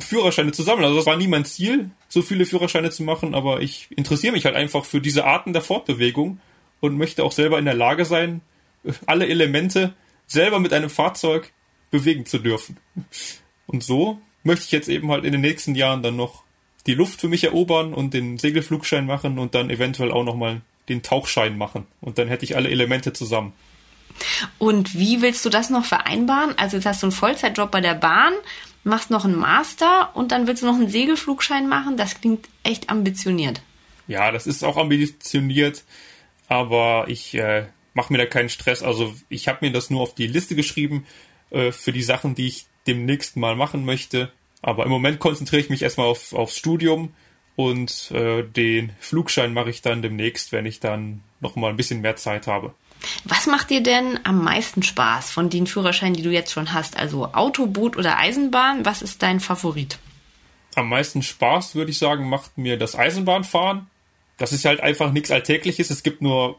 Führerscheine 0.00 0.52
zu 0.52 0.62
sammeln. 0.62 0.84
Also 0.84 0.96
das 0.96 1.06
war 1.06 1.16
nie 1.16 1.26
mein 1.26 1.44
Ziel, 1.44 1.90
so 2.08 2.22
viele 2.22 2.46
Führerscheine 2.46 2.90
zu 2.90 3.02
machen, 3.02 3.34
aber 3.34 3.62
ich 3.62 3.88
interessiere 3.90 4.32
mich 4.32 4.44
halt 4.44 4.56
einfach 4.56 4.84
für 4.84 5.00
diese 5.00 5.24
Arten 5.24 5.52
der 5.52 5.62
Fortbewegung 5.62 6.40
und 6.80 6.98
möchte 6.98 7.24
auch 7.24 7.32
selber 7.32 7.58
in 7.58 7.64
der 7.64 7.74
Lage 7.74 8.04
sein, 8.04 8.42
alle 9.06 9.26
Elemente 9.26 9.94
selber 10.26 10.60
mit 10.60 10.72
einem 10.72 10.90
Fahrzeug 10.90 11.52
bewegen 11.90 12.26
zu 12.26 12.38
dürfen. 12.38 12.76
Und 13.66 13.82
so 13.82 14.18
möchte 14.42 14.64
ich 14.64 14.72
jetzt 14.72 14.88
eben 14.88 15.10
halt 15.10 15.24
in 15.24 15.32
den 15.32 15.40
nächsten 15.40 15.74
Jahren 15.74 16.02
dann 16.02 16.16
noch 16.16 16.42
die 16.86 16.94
Luft 16.94 17.20
für 17.20 17.28
mich 17.28 17.44
erobern 17.44 17.94
und 17.94 18.14
den 18.14 18.38
Segelflugschein 18.38 19.06
machen 19.06 19.38
und 19.38 19.54
dann 19.54 19.70
eventuell 19.70 20.10
auch 20.10 20.24
nochmal 20.24 20.62
den 20.92 21.02
Tauchschein 21.02 21.56
machen 21.56 21.86
und 22.00 22.18
dann 22.18 22.28
hätte 22.28 22.44
ich 22.44 22.56
alle 22.56 22.70
Elemente 22.70 23.12
zusammen. 23.12 23.52
Und 24.58 24.94
wie 24.94 25.22
willst 25.22 25.44
du 25.44 25.48
das 25.48 25.70
noch 25.70 25.84
vereinbaren? 25.84 26.56
Also 26.58 26.76
jetzt 26.76 26.86
hast 26.86 27.02
du 27.02 27.06
einen 27.06 27.12
Vollzeitjob 27.12 27.70
bei 27.70 27.80
der 27.80 27.94
Bahn, 27.94 28.34
machst 28.84 29.10
noch 29.10 29.24
einen 29.24 29.36
Master 29.38 30.10
und 30.14 30.32
dann 30.32 30.46
willst 30.46 30.62
du 30.62 30.66
noch 30.66 30.74
einen 30.74 30.88
Segelflugschein 30.88 31.68
machen. 31.68 31.96
Das 31.96 32.20
klingt 32.20 32.48
echt 32.62 32.90
ambitioniert. 32.90 33.62
Ja, 34.06 34.30
das 34.30 34.46
ist 34.46 34.64
auch 34.64 34.76
ambitioniert, 34.76 35.84
aber 36.48 37.06
ich 37.08 37.34
äh, 37.34 37.66
mache 37.94 38.12
mir 38.12 38.18
da 38.18 38.26
keinen 38.26 38.48
Stress. 38.48 38.82
Also 38.82 39.14
ich 39.28 39.48
habe 39.48 39.58
mir 39.62 39.72
das 39.72 39.90
nur 39.90 40.02
auf 40.02 40.14
die 40.14 40.26
Liste 40.26 40.54
geschrieben 40.54 41.06
äh, 41.50 41.72
für 41.72 41.92
die 41.92 42.02
Sachen, 42.02 42.34
die 42.34 42.48
ich 42.48 42.66
demnächst 42.86 43.36
mal 43.36 43.56
machen 43.56 43.84
möchte. 43.84 44.32
Aber 44.60 44.84
im 44.84 44.90
Moment 44.90 45.18
konzentriere 45.18 45.62
ich 45.62 45.70
mich 45.70 45.82
erstmal 45.82 46.06
auf, 46.06 46.32
aufs 46.32 46.56
Studium 46.56 47.14
und 47.56 48.10
äh, 48.12 48.42
den 48.42 48.92
Flugschein 48.98 49.52
mache 49.52 49.70
ich 49.70 49.82
dann 49.82 50.02
demnächst, 50.02 50.52
wenn 50.52 50.66
ich 50.66 50.80
dann 50.80 51.22
noch 51.40 51.56
mal 51.56 51.70
ein 51.70 51.76
bisschen 51.76 52.00
mehr 52.00 52.16
Zeit 52.16 52.46
habe. 52.46 52.74
Was 53.24 53.46
macht 53.46 53.70
dir 53.70 53.82
denn 53.82 54.20
am 54.24 54.42
meisten 54.42 54.82
Spaß 54.82 55.30
von 55.30 55.50
den 55.50 55.66
Führerscheinen, 55.66 56.14
die 56.14 56.22
du 56.22 56.30
jetzt 56.30 56.52
schon 56.52 56.72
hast? 56.72 56.96
Also 56.96 57.32
Auto, 57.32 57.66
Boot 57.66 57.96
oder 57.96 58.18
Eisenbahn? 58.18 58.84
Was 58.84 59.02
ist 59.02 59.22
dein 59.22 59.40
Favorit? 59.40 59.98
Am 60.76 60.88
meisten 60.88 61.22
Spaß, 61.22 61.74
würde 61.74 61.90
ich 61.90 61.98
sagen, 61.98 62.28
macht 62.28 62.56
mir 62.56 62.78
das 62.78 62.94
Eisenbahnfahren. 62.96 63.86
Das 64.38 64.52
ist 64.52 64.64
halt 64.64 64.80
einfach 64.80 65.12
nichts 65.12 65.30
Alltägliches. 65.30 65.90
Es 65.90 66.02
gibt 66.02 66.22
nur 66.22 66.58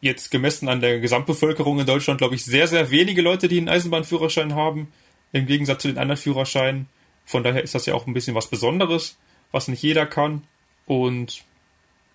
jetzt 0.00 0.30
gemessen 0.30 0.68
an 0.68 0.80
der 0.80 1.00
Gesamtbevölkerung 1.00 1.80
in 1.80 1.86
Deutschland, 1.86 2.18
glaube 2.18 2.34
ich, 2.34 2.44
sehr, 2.44 2.68
sehr 2.68 2.90
wenige 2.90 3.22
Leute, 3.22 3.48
die 3.48 3.58
einen 3.58 3.68
Eisenbahnführerschein 3.68 4.54
haben. 4.54 4.92
im 5.32 5.46
Gegensatz 5.46 5.82
zu 5.82 5.88
den 5.88 5.98
anderen 5.98 6.20
Führerscheinen. 6.20 6.86
Von 7.26 7.44
daher 7.44 7.62
ist 7.62 7.74
das 7.74 7.84
ja 7.86 7.94
auch 7.94 8.06
ein 8.06 8.14
bisschen 8.14 8.34
was 8.34 8.48
Besonderes, 8.48 9.18
was 9.52 9.68
nicht 9.68 9.82
jeder 9.82 10.06
kann. 10.06 10.42
Und 10.86 11.42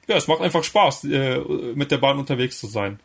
ja, 0.08 0.17
es 0.17 0.28
macht 0.28 0.41
einfach 0.41 0.63
Spaß, 0.63 1.06
äh, 1.06 1.39
mit 1.76 1.91
der 1.91 1.98
Bahn 1.98 2.19
unterwegs 2.19 2.60
zu 2.60 2.67
sein. 2.67 3.00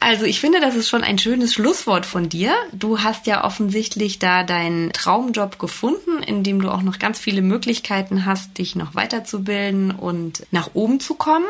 Also 0.00 0.24
ich 0.24 0.40
finde, 0.40 0.60
das 0.60 0.74
ist 0.74 0.88
schon 0.88 1.04
ein 1.04 1.18
schönes 1.18 1.54
Schlusswort 1.54 2.06
von 2.06 2.28
dir. 2.28 2.56
Du 2.72 3.00
hast 3.00 3.28
ja 3.28 3.44
offensichtlich 3.44 4.18
da 4.18 4.42
deinen 4.42 4.92
Traumjob 4.92 5.60
gefunden, 5.60 6.24
in 6.24 6.42
dem 6.42 6.60
du 6.60 6.70
auch 6.70 6.82
noch 6.82 6.98
ganz 6.98 7.20
viele 7.20 7.40
Möglichkeiten 7.40 8.26
hast, 8.26 8.58
dich 8.58 8.74
noch 8.74 8.96
weiterzubilden 8.96 9.92
und 9.92 10.44
nach 10.50 10.70
oben 10.74 10.98
zu 10.98 11.14
kommen. 11.14 11.46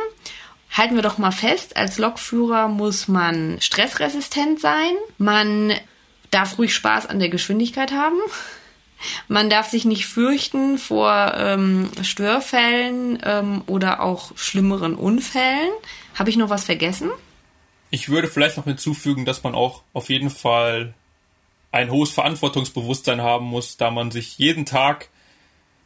Halten 0.71 0.97
wir 0.97 1.03
doch 1.03 1.16
mal 1.16 1.33
fest, 1.33 1.79
als 1.79 1.97
Lokführer 1.97 2.68
muss 2.68 3.09
man 3.09 3.57
stressresistent 3.61 4.61
sein. 4.61 4.92
Man 5.16 5.73
darf 6.31 6.59
ruhig 6.59 6.75
Spaß 6.75 7.07
an 7.07 7.21
der 7.21 7.31
Geschwindigkeit 7.31 7.92
haben. 7.92 8.18
Man 9.29 9.51
darf 9.51 9.69
sich 9.69 9.85
nicht 9.85 10.07
fürchten 10.07 10.79
vor 10.79 11.35
ähm, 11.37 11.91
Störfällen 12.03 13.19
ähm, 13.25 13.62
oder 13.67 14.03
auch 14.03 14.37
schlimmeren 14.37 14.95
Unfällen. 14.95 15.71
Habe 16.15 16.31
ich 16.31 16.37
noch 16.37 16.51
was 16.51 16.65
vergessen? 16.65 17.11
Ich 17.91 18.09
würde 18.09 18.29
vielleicht 18.29 18.57
noch 18.57 18.65
hinzufügen, 18.65 19.25
dass 19.25 19.43
man 19.43 19.55
auch 19.55 19.83
auf 19.93 20.09
jeden 20.09 20.31
Fall 20.31 20.95
ein 21.73 21.91
hohes 21.91 22.11
Verantwortungsbewusstsein 22.11 23.23
haben 23.23 23.47
muss, 23.47 23.77
da 23.77 23.91
man 23.91 24.11
sich 24.11 24.38
jeden 24.38 24.67
Tag 24.67 25.09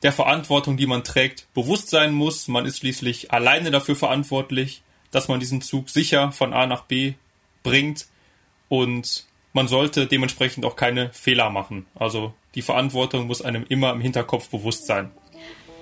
der 0.02 0.12
Verantwortung, 0.12 0.76
die 0.76 0.86
man 0.86 1.04
trägt, 1.04 1.52
bewusst 1.54 1.88
sein 1.88 2.12
muss. 2.12 2.48
Man 2.48 2.66
ist 2.66 2.78
schließlich 2.78 3.32
alleine 3.32 3.70
dafür 3.70 3.96
verantwortlich, 3.96 4.82
dass 5.10 5.28
man 5.28 5.40
diesen 5.40 5.62
Zug 5.62 5.88
sicher 5.90 6.32
von 6.32 6.52
A 6.52 6.66
nach 6.66 6.82
B 6.82 7.14
bringt 7.62 8.06
und 8.68 9.26
man 9.56 9.68
sollte 9.68 10.06
dementsprechend 10.06 10.66
auch 10.66 10.76
keine 10.76 11.10
Fehler 11.14 11.48
machen. 11.48 11.86
Also 11.94 12.34
die 12.54 12.62
Verantwortung 12.62 13.26
muss 13.26 13.40
einem 13.40 13.64
immer 13.66 13.90
im 13.92 14.02
Hinterkopf 14.02 14.50
bewusst 14.50 14.86
sein. 14.86 15.10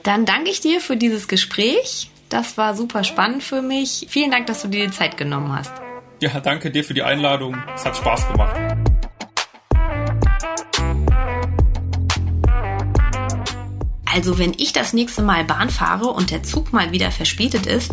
Dann 0.04 0.24
danke 0.24 0.50
ich 0.50 0.60
dir 0.60 0.80
für 0.80 0.96
dieses 0.96 1.26
Gespräch. 1.26 2.08
Das 2.28 2.56
war 2.56 2.76
super 2.76 3.02
spannend 3.02 3.42
für 3.42 3.62
mich. 3.62 4.06
Vielen 4.08 4.30
Dank, 4.30 4.46
dass 4.46 4.62
du 4.62 4.68
dir 4.68 4.86
die 4.86 4.92
Zeit 4.92 5.16
genommen 5.16 5.52
hast. 5.52 5.72
Ja, 6.20 6.38
danke 6.40 6.70
dir 6.70 6.84
für 6.84 6.94
die 6.94 7.02
Einladung. 7.02 7.56
Es 7.74 7.84
hat 7.84 7.96
Spaß 7.96 8.28
gemacht. 8.28 8.83
Also 14.14 14.38
wenn 14.38 14.54
ich 14.56 14.72
das 14.72 14.92
nächste 14.92 15.22
Mal 15.22 15.42
Bahn 15.42 15.70
fahre 15.70 16.06
und 16.06 16.30
der 16.30 16.44
Zug 16.44 16.72
mal 16.72 16.92
wieder 16.92 17.10
verspätet 17.10 17.66
ist, 17.66 17.90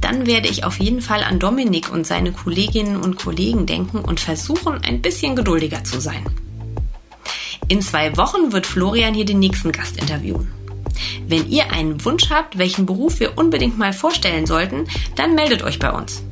dann 0.00 0.26
werde 0.26 0.48
ich 0.48 0.64
auf 0.64 0.80
jeden 0.80 1.02
Fall 1.02 1.22
an 1.22 1.38
Dominik 1.38 1.92
und 1.92 2.06
seine 2.06 2.32
Kolleginnen 2.32 2.96
und 2.96 3.18
Kollegen 3.18 3.66
denken 3.66 3.98
und 3.98 4.18
versuchen, 4.18 4.82
ein 4.82 5.02
bisschen 5.02 5.36
geduldiger 5.36 5.84
zu 5.84 6.00
sein. 6.00 6.24
In 7.68 7.82
zwei 7.82 8.16
Wochen 8.16 8.50
wird 8.50 8.66
Florian 8.66 9.12
hier 9.12 9.26
den 9.26 9.40
nächsten 9.40 9.70
Gast 9.70 9.98
interviewen. 9.98 10.50
Wenn 11.26 11.50
ihr 11.50 11.70
einen 11.70 12.02
Wunsch 12.02 12.30
habt, 12.30 12.56
welchen 12.56 12.86
Beruf 12.86 13.20
wir 13.20 13.36
unbedingt 13.36 13.76
mal 13.76 13.92
vorstellen 13.92 14.46
sollten, 14.46 14.86
dann 15.16 15.34
meldet 15.34 15.62
euch 15.62 15.78
bei 15.78 15.92
uns. 15.92 16.22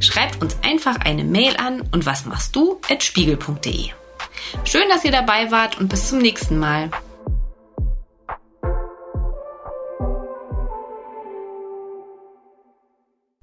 Schreibt 0.00 0.40
uns 0.40 0.56
einfach 0.62 0.96
eine 1.00 1.24
Mail 1.24 1.54
an 1.58 1.82
und 1.92 2.06
was 2.06 2.24
machst 2.24 2.56
du 2.56 2.80
at 2.88 3.04
spiegel.de. 3.04 3.90
Schön, 4.64 4.88
dass 4.88 5.04
ihr 5.04 5.12
dabei 5.12 5.50
wart 5.50 5.78
und 5.78 5.88
bis 5.88 6.08
zum 6.08 6.18
nächsten 6.20 6.58
Mal. 6.58 6.90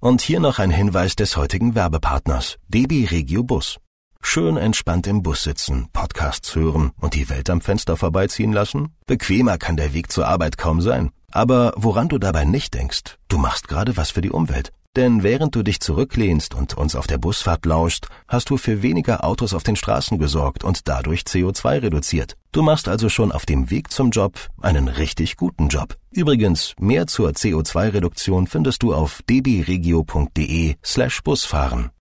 Und 0.03 0.19
hier 0.19 0.41
noch 0.41 0.59
ein 0.59 0.69
Hinweis 0.69 1.15
des 1.15 1.37
heutigen 1.37 1.75
Werbepartners, 1.75 2.57
DB 2.67 3.05
Regio 3.05 3.41
Bus. 3.41 3.77
Schön 4.21 4.57
entspannt 4.57 5.07
im 5.07 5.23
Bus 5.23 5.43
sitzen, 5.43 5.87
Podcasts 5.93 6.55
hören 6.55 6.91
und 6.99 7.13
die 7.13 7.29
Welt 7.29 7.49
am 7.49 7.61
Fenster 7.61 7.95
vorbeiziehen 7.95 8.51
lassen? 8.51 8.93
Bequemer 9.07 9.57
kann 9.57 9.77
der 9.77 9.93
Weg 9.93 10.11
zur 10.11 10.27
Arbeit 10.27 10.57
kaum 10.57 10.81
sein. 10.81 11.11
Aber 11.31 11.71
woran 11.77 12.09
du 12.09 12.17
dabei 12.17 12.43
nicht 12.43 12.73
denkst, 12.73 13.17
du 13.29 13.37
machst 13.37 13.69
gerade 13.69 13.95
was 13.95 14.11
für 14.11 14.19
die 14.19 14.31
Umwelt. 14.31 14.73
Denn 14.95 15.23
während 15.23 15.55
du 15.55 15.63
dich 15.63 15.79
zurücklehnst 15.79 16.53
und 16.53 16.77
uns 16.77 16.95
auf 16.95 17.07
der 17.07 17.17
Busfahrt 17.17 17.65
lauschst, 17.65 18.07
hast 18.27 18.51
du 18.51 18.57
für 18.57 18.83
weniger 18.83 19.23
Autos 19.23 19.55
auf 19.55 19.63
den 19.63 19.75
Straßen 19.75 20.19
gesorgt 20.19 20.63
und 20.63 20.87
dadurch 20.87 21.21
CO2 21.21 21.81
reduziert. 21.81 22.37
Du 22.51 22.61
machst 22.61 22.87
also 22.87 23.09
schon 23.09 23.31
auf 23.31 23.47
dem 23.47 23.71
Weg 23.71 23.91
zum 23.91 24.11
Job 24.11 24.37
einen 24.61 24.87
richtig 24.87 25.35
guten 25.35 25.69
Job. 25.69 25.97
Übrigens, 26.11 26.75
mehr 26.79 27.07
zur 27.07 27.31
CO2-Reduktion 27.31 28.45
findest 28.45 28.83
du 28.83 28.93
auf 28.93 29.21
dbregio.de 29.27 30.75
slash 30.83 31.23
Busfahren. 31.23 31.89